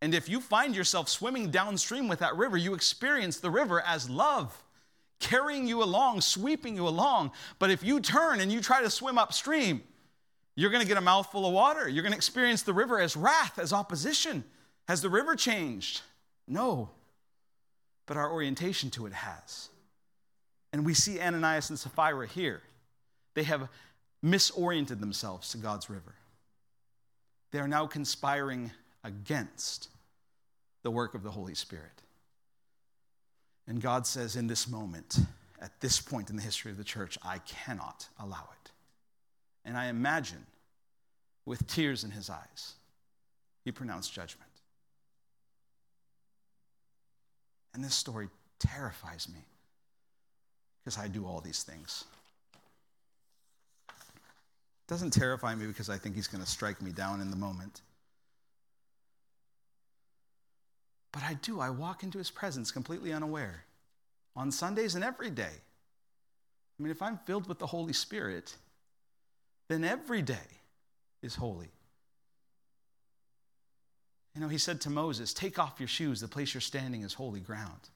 And 0.00 0.14
if 0.14 0.28
you 0.28 0.40
find 0.40 0.76
yourself 0.76 1.08
swimming 1.08 1.50
downstream 1.50 2.06
with 2.06 2.18
that 2.20 2.36
river, 2.36 2.56
you 2.56 2.74
experience 2.74 3.38
the 3.38 3.50
river 3.50 3.80
as 3.80 4.10
love, 4.10 4.62
carrying 5.18 5.66
you 5.66 5.82
along, 5.82 6.20
sweeping 6.20 6.76
you 6.76 6.86
along. 6.86 7.32
But 7.58 7.70
if 7.70 7.82
you 7.82 8.00
turn 8.00 8.40
and 8.40 8.52
you 8.52 8.60
try 8.60 8.82
to 8.82 8.90
swim 8.90 9.18
upstream, 9.18 9.82
you're 10.56 10.70
going 10.70 10.82
to 10.82 10.88
get 10.88 10.96
a 10.96 11.02
mouthful 11.02 11.46
of 11.46 11.52
water. 11.52 11.88
You're 11.88 12.02
going 12.02 12.12
to 12.12 12.16
experience 12.16 12.62
the 12.62 12.72
river 12.72 12.98
as 12.98 13.16
wrath, 13.16 13.58
as 13.58 13.72
opposition. 13.72 14.42
Has 14.88 15.02
the 15.02 15.10
river 15.10 15.36
changed? 15.36 16.00
No. 16.48 16.88
But 18.06 18.16
our 18.16 18.32
orientation 18.32 18.90
to 18.90 19.06
it 19.06 19.12
has. 19.12 19.68
And 20.72 20.84
we 20.84 20.94
see 20.94 21.20
Ananias 21.20 21.70
and 21.70 21.78
Sapphira 21.78 22.26
here. 22.26 22.62
They 23.34 23.42
have 23.42 23.68
misoriented 24.24 25.00
themselves 25.00 25.50
to 25.50 25.58
God's 25.58 25.90
river. 25.90 26.14
They 27.52 27.58
are 27.58 27.68
now 27.68 27.86
conspiring 27.86 28.70
against 29.04 29.88
the 30.82 30.90
work 30.90 31.14
of 31.14 31.22
the 31.22 31.30
Holy 31.30 31.54
Spirit. 31.54 32.02
And 33.66 33.80
God 33.80 34.06
says, 34.06 34.36
in 34.36 34.46
this 34.46 34.68
moment, 34.68 35.18
at 35.60 35.80
this 35.80 36.00
point 36.00 36.30
in 36.30 36.36
the 36.36 36.42
history 36.42 36.70
of 36.70 36.78
the 36.78 36.84
church, 36.84 37.18
I 37.22 37.38
cannot 37.38 38.08
allow 38.18 38.48
it. 38.62 38.65
And 39.66 39.76
I 39.76 39.88
imagine, 39.88 40.46
with 41.44 41.66
tears 41.66 42.04
in 42.04 42.12
his 42.12 42.30
eyes, 42.30 42.74
he 43.64 43.72
pronounced 43.72 44.12
judgment. 44.14 44.50
And 47.74 47.84
this 47.84 47.94
story 47.94 48.28
terrifies 48.60 49.28
me 49.28 49.40
because 50.82 50.96
I 50.96 51.08
do 51.08 51.26
all 51.26 51.40
these 51.40 51.64
things. 51.64 52.04
It 53.88 54.88
doesn't 54.88 55.10
terrify 55.10 55.54
me 55.56 55.66
because 55.66 55.90
I 55.90 55.98
think 55.98 56.14
he's 56.14 56.28
going 56.28 56.42
to 56.42 56.48
strike 56.48 56.80
me 56.80 56.92
down 56.92 57.20
in 57.20 57.30
the 57.30 57.36
moment. 57.36 57.82
But 61.10 61.24
I 61.24 61.34
do. 61.34 61.60
I 61.60 61.70
walk 61.70 62.04
into 62.04 62.18
his 62.18 62.30
presence 62.30 62.70
completely 62.70 63.12
unaware 63.12 63.64
on 64.36 64.52
Sundays 64.52 64.94
and 64.94 65.02
every 65.02 65.30
day. 65.30 65.50
I 66.78 66.82
mean, 66.82 66.92
if 66.92 67.02
I'm 67.02 67.18
filled 67.26 67.48
with 67.48 67.58
the 67.58 67.66
Holy 67.66 67.92
Spirit, 67.92 68.54
then 69.68 69.84
every 69.84 70.22
day 70.22 70.34
is 71.22 71.36
holy. 71.36 71.70
You 74.34 74.42
know, 74.42 74.48
he 74.48 74.58
said 74.58 74.80
to 74.82 74.90
Moses, 74.90 75.32
Take 75.32 75.58
off 75.58 75.76
your 75.78 75.88
shoes, 75.88 76.20
the 76.20 76.28
place 76.28 76.52
you're 76.52 76.60
standing 76.60 77.02
is 77.02 77.14
holy 77.14 77.40
ground. 77.40 77.88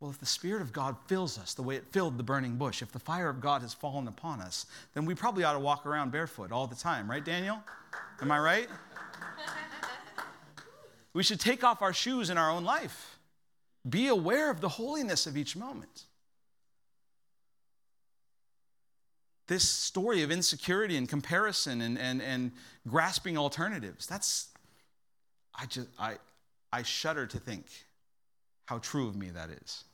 Well, 0.00 0.10
if 0.10 0.18
the 0.18 0.26
Spirit 0.26 0.62
of 0.62 0.72
God 0.72 0.96
fills 1.06 1.38
us 1.38 1.54
the 1.54 1.62
way 1.62 1.76
it 1.76 1.86
filled 1.92 2.18
the 2.18 2.24
burning 2.24 2.56
bush, 2.56 2.82
if 2.82 2.90
the 2.90 2.98
fire 2.98 3.28
of 3.28 3.40
God 3.40 3.62
has 3.62 3.72
fallen 3.72 4.08
upon 4.08 4.40
us, 4.40 4.66
then 4.94 5.04
we 5.04 5.14
probably 5.14 5.44
ought 5.44 5.52
to 5.52 5.60
walk 5.60 5.86
around 5.86 6.10
barefoot 6.10 6.50
all 6.50 6.66
the 6.66 6.74
time, 6.74 7.08
right, 7.08 7.24
Daniel? 7.24 7.62
Am 8.20 8.32
I 8.32 8.40
right? 8.40 8.68
we 11.12 11.22
should 11.22 11.38
take 11.38 11.62
off 11.62 11.82
our 11.82 11.92
shoes 11.92 12.30
in 12.30 12.36
our 12.36 12.50
own 12.50 12.64
life. 12.64 13.16
Be 13.88 14.08
aware 14.08 14.50
of 14.50 14.60
the 14.60 14.70
holiness 14.70 15.28
of 15.28 15.36
each 15.36 15.54
moment. 15.54 16.06
This 19.52 19.68
story 19.68 20.22
of 20.22 20.30
insecurity 20.30 20.96
and 20.96 21.06
comparison 21.06 21.82
and, 21.82 21.98
and, 21.98 22.22
and 22.22 22.52
grasping 22.88 23.36
alternatives, 23.36 24.06
that's, 24.06 24.48
I 25.54 25.66
just, 25.66 25.88
I, 25.98 26.14
I 26.72 26.82
shudder 26.82 27.26
to 27.26 27.38
think 27.38 27.66
how 28.64 28.78
true 28.78 29.08
of 29.08 29.14
me 29.14 29.28
that 29.28 29.50
is 29.50 29.84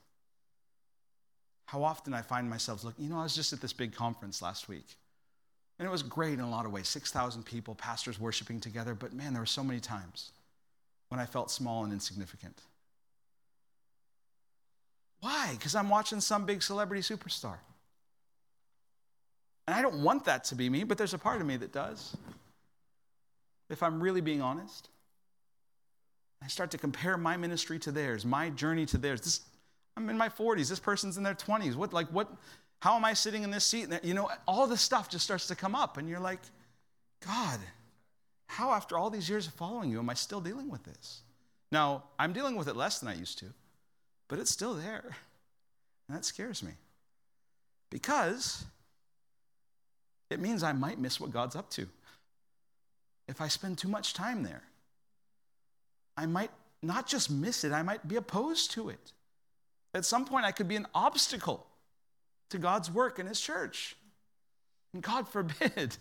how 1.69 1.85
often 1.85 2.15
I 2.15 2.23
find 2.23 2.49
myself 2.49 2.83
looking, 2.83 3.05
you 3.05 3.11
know, 3.11 3.19
I 3.19 3.25
was 3.25 3.35
just 3.35 3.53
at 3.53 3.61
this 3.61 3.75
big 3.75 3.95
conference 3.95 4.41
last 4.41 4.71
week. 4.71 4.97
And 5.79 5.87
it 5.87 5.91
was 5.91 6.03
great 6.03 6.33
in 6.33 6.41
a 6.41 6.49
lot 6.49 6.65
of 6.65 6.73
ways 6.73 6.89
6,000 6.89 7.45
people, 7.45 7.75
pastors 7.75 8.19
worshiping 8.19 8.59
together. 8.59 8.95
But 8.95 9.13
man, 9.13 9.35
there 9.35 9.43
were 9.43 9.47
so 9.47 9.63
many 9.63 9.79
times 9.79 10.31
when 11.11 11.21
I 11.21 11.27
felt 11.27 11.51
small 11.51 11.85
and 11.85 11.93
insignificant. 11.93 12.63
Why? 15.21 15.51
Because 15.53 15.75
I'm 15.75 15.91
watching 15.91 16.23
some 16.23 16.47
big 16.47 16.63
celebrity 16.63 17.03
superstar. 17.03 17.57
And 19.69 19.75
I 19.75 19.83
don't 19.83 20.03
want 20.03 20.25
that 20.25 20.45
to 20.45 20.55
be 20.55 20.71
me, 20.71 20.83
but 20.83 20.97
there's 20.97 21.13
a 21.13 21.19
part 21.19 21.43
of 21.43 21.47
me 21.47 21.59
that 21.59 21.73
does. 21.73 22.17
If 23.69 23.83
I'm 23.83 24.03
really 24.03 24.23
being 24.23 24.41
honest, 24.41 24.89
I 26.43 26.47
start 26.47 26.71
to 26.71 26.79
compare 26.79 27.19
my 27.19 27.37
ministry 27.37 27.79
to 27.81 27.93
theirs, 27.93 28.25
my 28.25 28.49
journey 28.49 28.87
to 28.87 28.97
theirs. 28.97 29.21
This, 29.21 29.41
I'm 29.95 30.09
in 30.09 30.17
my 30.17 30.31
40s. 30.31 30.71
This 30.71 30.79
person's 30.79 31.19
in 31.19 31.23
their 31.23 31.35
20s. 31.35 31.75
What, 31.75 31.93
like, 31.93 32.09
what, 32.09 32.33
how 32.81 32.97
am 32.97 33.05
I 33.05 33.13
sitting 33.13 33.43
in 33.43 33.51
this 33.51 33.67
seat? 33.67 33.91
You 34.03 34.15
know, 34.15 34.31
all 34.47 34.67
this 34.67 34.81
stuff 34.81 35.11
just 35.11 35.23
starts 35.23 35.49
to 35.49 35.55
come 35.55 35.75
up, 35.75 35.99
and 35.99 36.09
you're 36.09 36.19
like, 36.19 36.41
God, 37.27 37.61
how 38.47 38.71
after 38.71 38.97
all 38.97 39.11
these 39.11 39.29
years 39.29 39.47
of 39.47 39.53
following 39.53 39.91
you 39.91 39.99
am 39.99 40.09
I 40.09 40.15
still 40.15 40.41
dealing 40.41 40.71
with 40.71 40.85
this? 40.85 41.21
Now, 41.71 42.05
I'm 42.19 42.33
dealing 42.33 42.57
with 42.57 42.69
it 42.69 42.75
less 42.75 43.01
than 43.01 43.11
I 43.11 43.17
used 43.17 43.39
to, 43.41 43.53
but 44.29 44.39
it's 44.39 44.51
still 44.51 44.73
there. 44.73 45.15
And 46.09 46.17
that 46.17 46.25
scares 46.25 46.63
me 46.63 46.73
because 47.91 48.65
it 50.31 50.41
means 50.41 50.63
I 50.63 50.73
might 50.73 50.99
miss 50.99 51.19
what 51.19 51.31
God's 51.31 51.57
up 51.57 51.71
to. 51.71 51.89
If 53.27 53.41
I 53.41 53.49
spend 53.49 53.79
too 53.79 53.89
much 53.89 54.15
time 54.15 54.43
there, 54.43 54.63
I 56.17 56.27
might 56.27 56.51
not 56.83 57.07
just 57.07 57.31
miss 57.31 57.65
it, 57.65 57.73
I 57.73 57.83
might 57.83 58.07
be 58.07 58.17
opposed 58.17 58.71
to 58.73 58.89
it. 58.89 59.13
At 59.95 60.05
some 60.05 60.25
point, 60.25 60.45
I 60.45 60.53
could 60.53 60.69
be 60.69 60.77
an 60.77 60.87
obstacle 60.95 61.67
to 62.51 62.59
God's 62.59 62.91
work 62.91 63.19
in 63.19 63.27
His 63.27 63.41
church. 63.41 63.97
And 64.93 65.03
God 65.03 65.29
forbid. 65.33 65.97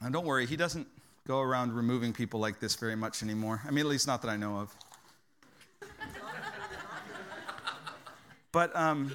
And 0.00 0.12
don't 0.12 0.26
worry, 0.26 0.46
He 0.46 0.56
doesn't 0.56 0.86
go 1.26 1.40
around 1.40 1.72
removing 1.74 2.12
people 2.12 2.40
like 2.40 2.60
this 2.60 2.74
very 2.76 2.96
much 2.96 3.22
anymore. 3.22 3.60
I 3.66 3.70
mean, 3.70 3.84
at 3.84 3.90
least 3.90 4.06
not 4.06 4.22
that 4.22 4.28
I 4.28 4.36
know 4.36 4.58
of. 4.58 4.76
but, 8.52 8.74
um, 8.76 9.12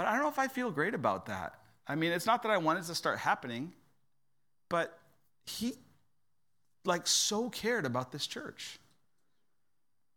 but 0.00 0.06
I 0.06 0.12
don't 0.12 0.22
know 0.22 0.30
if 0.30 0.38
I 0.38 0.48
feel 0.48 0.70
great 0.70 0.94
about 0.94 1.26
that. 1.26 1.56
I 1.86 1.94
mean, 1.94 2.10
it's 2.12 2.24
not 2.24 2.42
that 2.44 2.50
I 2.50 2.56
wanted 2.56 2.84
it 2.84 2.86
to 2.86 2.94
start 2.94 3.18
happening, 3.18 3.74
but 4.70 4.98
He, 5.44 5.74
like, 6.86 7.06
so 7.06 7.50
cared 7.50 7.84
about 7.84 8.10
this 8.10 8.26
church 8.26 8.78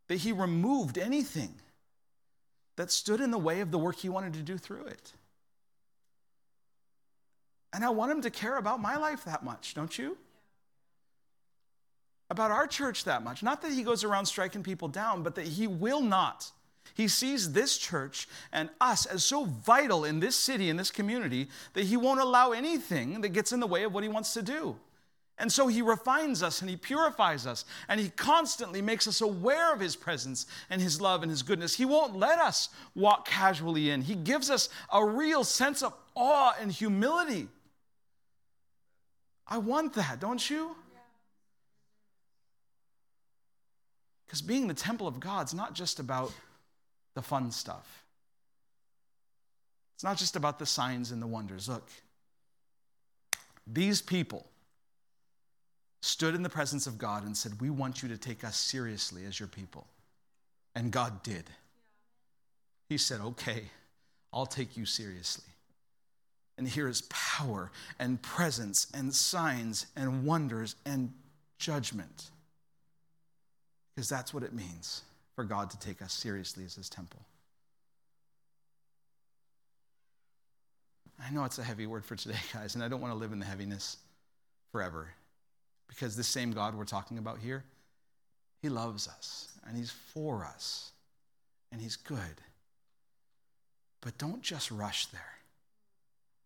that 0.07 0.19
he 0.19 0.31
removed 0.31 0.97
anything 0.97 1.55
that 2.77 2.91
stood 2.91 3.19
in 3.19 3.29
the 3.29 3.37
way 3.37 3.59
of 3.59 3.71
the 3.71 3.77
work 3.77 3.97
he 3.97 4.07
wanted 4.07 4.35
to 4.35 4.41
do 4.41 4.57
through 4.57 4.85
it. 4.85 5.11
And 7.73 7.83
I 7.83 7.89
want 7.89 8.09
him 8.09 8.21
to 8.21 8.29
care 8.29 8.55
about 8.55 8.81
my 8.81 8.95
life 8.95 9.25
that 9.25 9.43
much, 9.43 9.73
don't 9.73 9.97
you? 9.97 10.17
About 12.29 12.51
our 12.51 12.67
church 12.67 13.03
that 13.03 13.21
much. 13.21 13.43
Not 13.43 13.61
that 13.63 13.73
he 13.73 13.83
goes 13.83 14.05
around 14.05 14.27
striking 14.27 14.63
people 14.63 14.87
down, 14.87 15.23
but 15.23 15.35
that 15.35 15.45
he 15.45 15.67
will 15.67 16.01
not. 16.01 16.49
He 16.93 17.07
sees 17.07 17.53
this 17.53 17.77
church 17.77 18.27
and 18.51 18.69
us 18.79 19.05
as 19.05 19.23
so 19.23 19.45
vital 19.45 20.05
in 20.05 20.19
this 20.19 20.35
city, 20.35 20.69
in 20.69 20.77
this 20.77 20.91
community, 20.91 21.49
that 21.73 21.85
he 21.85 21.97
won't 21.97 22.19
allow 22.19 22.51
anything 22.51 23.21
that 23.21 23.29
gets 23.29 23.51
in 23.51 23.59
the 23.59 23.67
way 23.67 23.83
of 23.83 23.93
what 23.93 24.03
he 24.03 24.09
wants 24.09 24.33
to 24.33 24.41
do. 24.41 24.75
And 25.39 25.51
so 25.51 25.67
he 25.67 25.81
refines 25.81 26.43
us 26.43 26.61
and 26.61 26.69
he 26.69 26.77
purifies 26.77 27.47
us 27.47 27.65
and 27.89 27.99
he 27.99 28.09
constantly 28.09 28.81
makes 28.81 29.07
us 29.07 29.21
aware 29.21 29.73
of 29.73 29.79
his 29.79 29.95
presence 29.95 30.45
and 30.69 30.79
his 30.79 31.01
love 31.01 31.23
and 31.23 31.31
his 31.31 31.41
goodness. 31.41 31.75
He 31.75 31.85
won't 31.85 32.15
let 32.15 32.37
us 32.37 32.69
walk 32.93 33.27
casually 33.27 33.89
in. 33.89 34.03
He 34.03 34.13
gives 34.13 34.51
us 34.51 34.69
a 34.91 35.03
real 35.03 35.43
sense 35.43 35.81
of 35.81 35.93
awe 36.15 36.53
and 36.61 36.71
humility. 36.71 37.47
I 39.47 39.57
want 39.57 39.93
that, 39.95 40.19
don't 40.19 40.47
you? 40.49 40.75
Because 44.25 44.41
being 44.41 44.67
the 44.67 44.73
temple 44.73 45.07
of 45.07 45.19
God 45.19 45.47
is 45.47 45.53
not 45.53 45.73
just 45.73 45.99
about 45.99 46.31
the 47.13 47.21
fun 47.21 47.51
stuff. 47.51 48.03
It's 49.95 50.03
not 50.03 50.17
just 50.17 50.35
about 50.35 50.59
the 50.59 50.65
signs 50.65 51.11
and 51.11 51.21
the 51.21 51.27
wonders. 51.27 51.69
Look, 51.69 51.87
these 53.65 54.01
people 54.01 54.45
stood 56.01 56.35
in 56.35 56.43
the 56.43 56.49
presence 56.49 56.87
of 56.87 56.97
God 56.97 57.25
and 57.25 57.37
said, 57.37 57.61
We 57.61 57.69
want 57.69 58.03
you 58.03 58.09
to 58.09 58.17
take 58.17 58.43
us 58.43 58.57
seriously 58.57 59.25
as 59.25 59.39
your 59.39 59.47
people. 59.47 59.87
And 60.75 60.91
God 60.91 61.23
did. 61.23 61.45
He 62.89 62.97
said, 62.97 63.21
Okay, 63.21 63.63
I'll 64.33 64.45
take 64.45 64.75
you 64.75 64.85
seriously. 64.85 65.45
And 66.57 66.67
here 66.67 66.87
is 66.87 67.03
power 67.03 67.71
and 67.99 68.21
presence 68.21 68.87
and 68.93 69.13
signs 69.13 69.87
and 69.95 70.25
wonders 70.25 70.75
and 70.85 71.13
judgment. 71.57 72.29
Because 73.95 74.09
that's 74.09 74.33
what 74.33 74.43
it 74.43 74.53
means 74.53 75.01
for 75.35 75.43
God 75.43 75.69
to 75.71 75.79
take 75.79 76.01
us 76.01 76.13
seriously 76.13 76.63
as 76.65 76.75
his 76.75 76.89
temple. 76.89 77.21
I 81.25 81.31
know 81.31 81.45
it's 81.45 81.59
a 81.59 81.63
heavy 81.63 81.87
word 81.87 82.05
for 82.05 82.15
today, 82.15 82.39
guys, 82.53 82.75
and 82.75 82.83
I 82.83 82.87
don't 82.87 83.01
want 83.01 83.13
to 83.13 83.17
live 83.17 83.31
in 83.31 83.39
the 83.39 83.45
heaviness 83.45 83.97
forever. 84.71 85.09
Because 85.87 86.15
this 86.15 86.27
same 86.27 86.51
God 86.51 86.75
we're 86.75 86.85
talking 86.85 87.17
about 87.17 87.37
here, 87.39 87.63
He 88.61 88.69
loves 88.69 89.07
us 89.07 89.49
and 89.67 89.77
He's 89.77 89.91
for 89.91 90.43
us 90.43 90.91
and 91.71 91.81
He's 91.81 91.95
good. 91.95 92.41
But 94.01 94.17
don't 94.17 94.41
just 94.41 94.69
rush 94.69 95.05
there, 95.07 95.21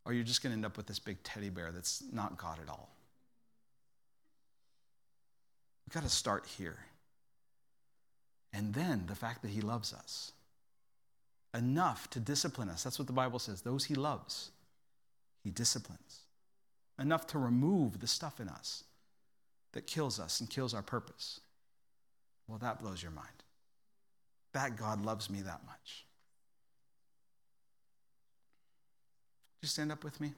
or 0.06 0.14
you're 0.14 0.24
just 0.24 0.44
going 0.44 0.52
to 0.52 0.58
end 0.58 0.66
up 0.66 0.78
with 0.78 0.86
this 0.86 1.00
big 1.00 1.24
teddy 1.24 1.50
bear 1.50 1.72
that's 1.72 2.04
not 2.12 2.38
God 2.38 2.60
at 2.62 2.70
all. 2.70 2.90
We've 5.86 5.94
got 5.94 6.04
to 6.04 6.14
start 6.14 6.46
here 6.58 6.78
And 8.58 8.74
then 8.74 9.04
the 9.06 9.14
fact 9.14 9.44
that 9.44 9.52
he 9.52 9.62
loves 9.62 9.94
us 9.94 10.32
enough 11.54 12.10
to 12.10 12.20
discipline 12.20 12.70
us. 12.70 12.84
That's 12.84 12.98
what 12.98 13.06
the 13.06 13.14
Bible 13.14 13.38
says. 13.38 13.62
Those 13.62 13.86
he 13.86 13.94
loves, 13.94 14.50
he 15.44 15.52
disciplines. 15.52 16.22
Enough 16.98 17.28
to 17.28 17.38
remove 17.38 18.00
the 18.00 18.08
stuff 18.08 18.40
in 18.40 18.50
us 18.50 18.84
that 19.74 19.86
kills 19.86 20.20
us 20.20 20.40
and 20.40 20.50
kills 20.50 20.74
our 20.74 20.82
purpose. 20.82 21.40
Well, 22.48 22.58
that 22.58 22.80
blows 22.80 23.04
your 23.04 23.12
mind. 23.12 23.28
That 24.54 24.76
God 24.76 25.06
loves 25.06 25.30
me 25.30 25.42
that 25.42 25.62
much. 25.68 26.06
Just 29.62 29.76
stand 29.76 29.92
up 29.92 30.04
with 30.04 30.20
me. 30.20 30.34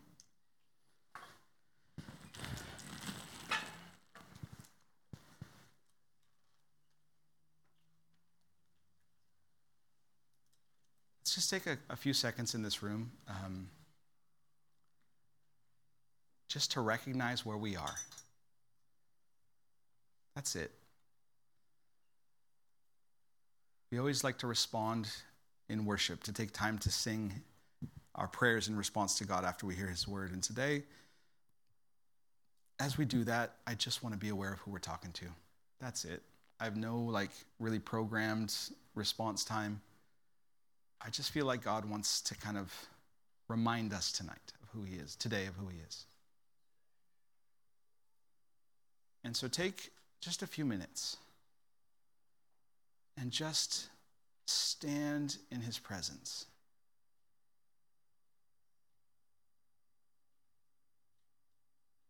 Just 11.40 11.50
take 11.50 11.68
a, 11.68 11.78
a 11.90 11.96
few 11.96 12.12
seconds 12.12 12.54
in 12.54 12.64
this 12.64 12.84
room 12.84 13.10
um, 13.30 13.70
just 16.50 16.72
to 16.74 16.82
recognize 16.82 17.46
where 17.46 17.56
we 17.56 17.78
are. 17.78 17.96
That's 20.36 20.58
it. 20.58 20.70
We 23.90 24.00
always 24.00 24.22
like 24.22 24.40
to 24.40 24.48
respond 24.48 25.10
in 25.70 25.86
worship, 25.86 26.24
to 26.24 26.34
take 26.34 26.52
time 26.52 26.78
to 26.80 26.92
sing 26.92 27.42
our 28.16 28.28
prayers 28.28 28.68
in 28.68 28.76
response 28.76 29.18
to 29.20 29.24
God 29.24 29.46
after 29.46 29.66
we 29.66 29.76
hear 29.76 29.88
His 29.88 30.10
word. 30.10 30.34
And 30.34 30.44
today, 30.44 30.84
as 32.82 32.98
we 32.98 33.06
do 33.06 33.24
that, 33.24 33.54
I 33.66 33.76
just 33.76 34.04
want 34.04 34.14
to 34.14 34.20
be 34.20 34.28
aware 34.28 34.52
of 34.52 34.60
who 34.60 34.72
we're 34.72 34.80
talking 34.80 35.14
to. 35.14 35.26
That's 35.80 36.04
it. 36.04 36.22
I 36.60 36.66
have 36.66 36.76
no 36.76 36.98
like 37.00 37.32
really 37.60 37.80
programmed 37.80 38.54
response 38.94 39.46
time. 39.46 39.80
I 41.02 41.10
just 41.10 41.32
feel 41.32 41.46
like 41.46 41.64
God 41.64 41.86
wants 41.86 42.22
to 42.22 42.36
kind 42.36 42.58
of 42.58 42.74
remind 43.48 43.94
us 43.94 44.12
tonight 44.12 44.54
of 44.62 44.70
who 44.74 44.84
He 44.84 44.96
is, 44.96 45.16
today 45.16 45.46
of 45.46 45.56
who 45.56 45.68
He 45.68 45.78
is. 45.88 46.06
And 49.24 49.36
so 49.36 49.48
take 49.48 49.92
just 50.22 50.42
a 50.44 50.48
few 50.48 50.66
minutes 50.66 51.18
and 53.18 53.32
just 53.32 53.88
stand 54.46 55.38
in 55.52 55.62
His 55.62 55.80
presence. 55.80 56.46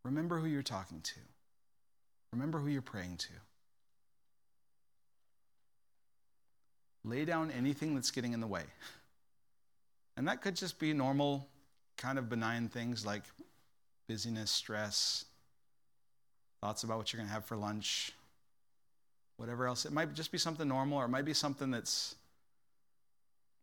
Remember 0.04 0.40
who 0.40 0.48
you're 0.48 0.64
talking 0.64 1.02
to. 1.02 1.20
Remember 2.34 2.60
who 2.60 2.70
you're 2.70 2.82
praying 2.82 3.18
to. 3.18 3.34
Lay 7.04 7.26
down 7.26 7.52
anything 7.52 7.96
that's 7.96 8.12
getting 8.12 8.34
in 8.34 8.42
the 8.42 8.48
way. 8.48 8.64
And 10.18 10.28
that 10.28 10.42
could 10.42 10.56
just 10.56 10.80
be 10.80 10.94
normal, 10.94 11.48
kind 11.98 12.18
of 12.18 12.30
benign 12.30 12.68
things 12.68 13.06
like 13.06 13.24
busyness, 14.08 14.52
stress, 14.52 15.26
thoughts 16.62 16.84
about 16.84 16.98
what 16.98 17.14
you're 17.14 17.20
going 17.20 17.28
to 17.28 17.34
have 17.34 17.46
for 17.46 17.56
lunch, 17.56 18.12
whatever 19.38 19.68
else. 19.68 19.86
It 19.86 19.94
might 19.94 20.14
just 20.14 20.32
be 20.32 20.38
something 20.38 20.68
normal, 20.68 20.98
or 20.98 21.06
it 21.06 21.10
might 21.10 21.26
be 21.26 21.34
something 21.34 21.72
that's 21.72 22.16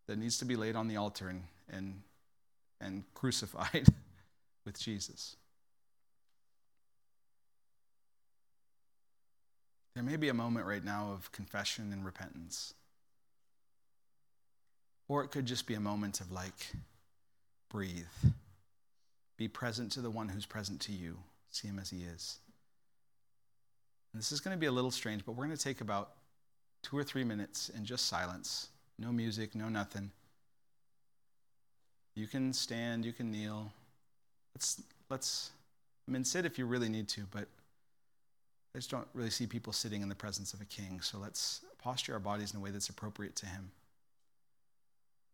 that 0.07 0.19
needs 0.19 0.39
to 0.39 0.45
be 0.45 0.55
laid 0.55 0.77
on 0.77 0.89
the 0.89 0.97
altar 0.97 1.29
and 1.29 1.43
and, 1.69 2.01
and 2.81 3.05
crucified 3.15 3.87
with 4.65 4.79
Jesus. 4.79 5.37
There 9.95 10.05
may 10.05 10.17
be 10.17 10.29
a 10.29 10.35
moment 10.35 10.67
right 10.67 10.85
now 10.85 11.11
of 11.13 11.33
confession 11.33 11.93
and 11.93 12.05
repentance. 12.05 12.75
Or 15.09 15.23
it 15.23 15.29
could 15.29 15.47
just 15.47 15.67
be 15.67 15.75
a 15.75 15.81
moment 15.81 16.21
of 16.21 16.33
like, 16.33 16.73
breathe. 17.71 18.07
Be 19.37 19.49
present 19.49 19.93
to 19.93 20.01
the 20.01 20.11
one 20.11 20.29
who's 20.29 20.47
present 20.47 20.81
to 20.83 20.93
you. 20.93 21.19
See 21.51 21.69
him 21.69 21.79
as 21.79 21.91
he 21.91 21.99
is. 21.99 22.39
And 24.13 24.21
this 24.21 24.33
is 24.33 24.41
going 24.41 24.57
to 24.57 24.59
be 24.59 24.67
a 24.67 24.73
little 24.73 24.91
strange, 24.91 25.25
but 25.25 25.33
we're 25.33 25.45
going 25.45 25.57
to 25.57 25.63
take 25.63 25.81
about 25.81 26.13
two 26.83 26.97
or 26.97 27.05
three 27.05 27.25
minutes 27.25 27.69
in 27.69 27.85
just 27.85 28.07
silence. 28.07 28.69
No 28.99 29.13
music, 29.13 29.55
no 29.55 29.69
nothing. 29.69 30.11
You 32.15 32.27
can 32.27 32.53
stand, 32.53 33.05
you 33.05 33.13
can 33.13 33.31
kneel. 33.31 33.71
Let's, 34.55 34.81
let's, 35.11 35.51
I 36.09 36.13
mean, 36.13 36.25
sit 36.25 36.47
if 36.47 36.59
you 36.59 36.65
really 36.65 36.89
need 36.89 37.09
to, 37.09 37.23
but 37.31 37.47
I 38.75 38.79
just 38.79 38.91
don't 38.91 39.09
really 39.13 39.31
see 39.31 39.47
people 39.47 39.73
sitting 39.73 40.01
in 40.03 40.09
the 40.09 40.15
presence 40.15 40.55
of 40.55 40.63
a 40.63 40.65
king. 40.65 41.01
So 41.03 41.19
let's 41.19 41.61
posture 41.79 42.15
our 42.15 42.19
bodies 42.19 42.53
in 42.53 42.59
a 42.59 42.63
way 42.63 42.71
that's 42.71 42.89
appropriate 42.89 43.37
to 43.37 43.47
him. 43.47 43.71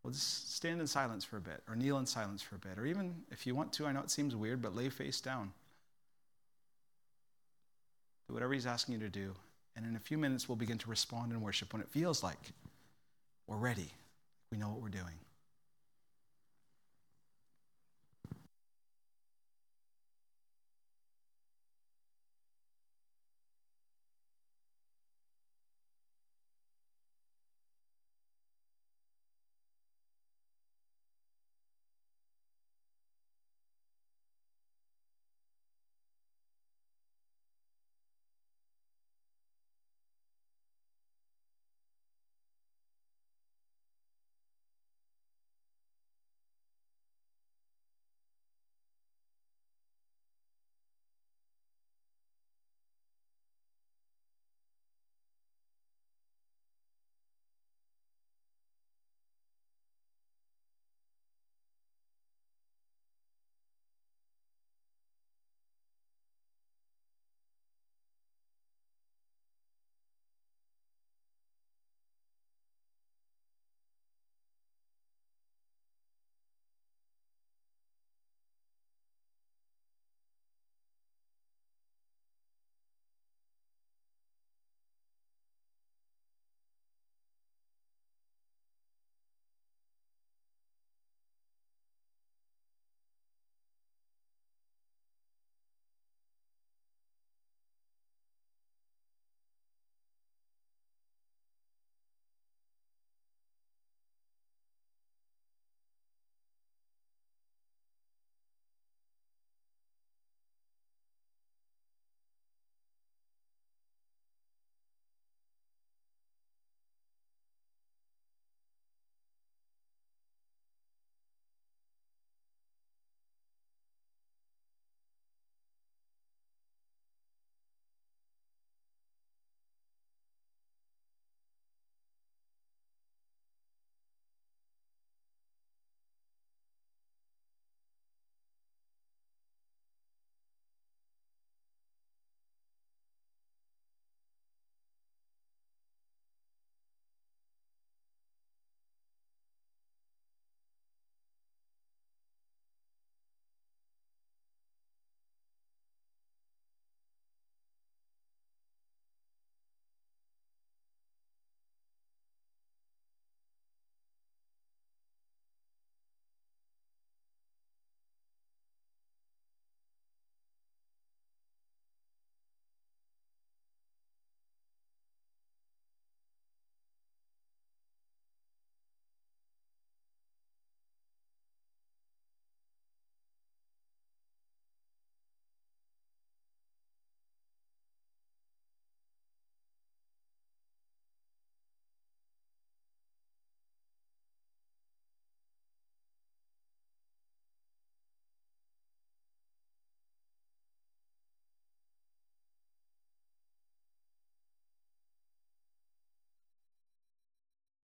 We'll 0.02 0.12
just 0.12 0.54
stand 0.54 0.80
in 0.80 0.86
silence 0.86 1.24
for 1.24 1.36
a 1.36 1.40
bit, 1.40 1.62
or 1.68 1.76
kneel 1.76 1.98
in 1.98 2.06
silence 2.06 2.42
for 2.42 2.56
a 2.56 2.58
bit, 2.58 2.78
or 2.78 2.86
even 2.86 3.22
if 3.30 3.46
you 3.46 3.54
want 3.54 3.72
to, 3.74 3.86
I 3.86 3.92
know 3.92 4.00
it 4.00 4.10
seems 4.10 4.34
weird, 4.34 4.60
but 4.60 4.74
lay 4.74 4.88
face 4.88 5.20
down. 5.20 5.52
Do 8.26 8.34
whatever 8.34 8.52
He's 8.52 8.66
asking 8.66 8.94
you 8.94 9.00
to 9.00 9.08
do. 9.08 9.34
And 9.76 9.86
in 9.86 9.96
a 9.96 10.00
few 10.00 10.18
minutes, 10.18 10.48
we'll 10.48 10.56
begin 10.56 10.78
to 10.78 10.90
respond 10.90 11.32
in 11.32 11.40
worship 11.40 11.72
when 11.72 11.80
it 11.80 11.88
feels 11.88 12.22
like 12.22 12.52
we're 13.46 13.56
ready. 13.56 13.90
We 14.50 14.58
know 14.58 14.68
what 14.68 14.80
we're 14.80 14.88
doing. 14.88 15.18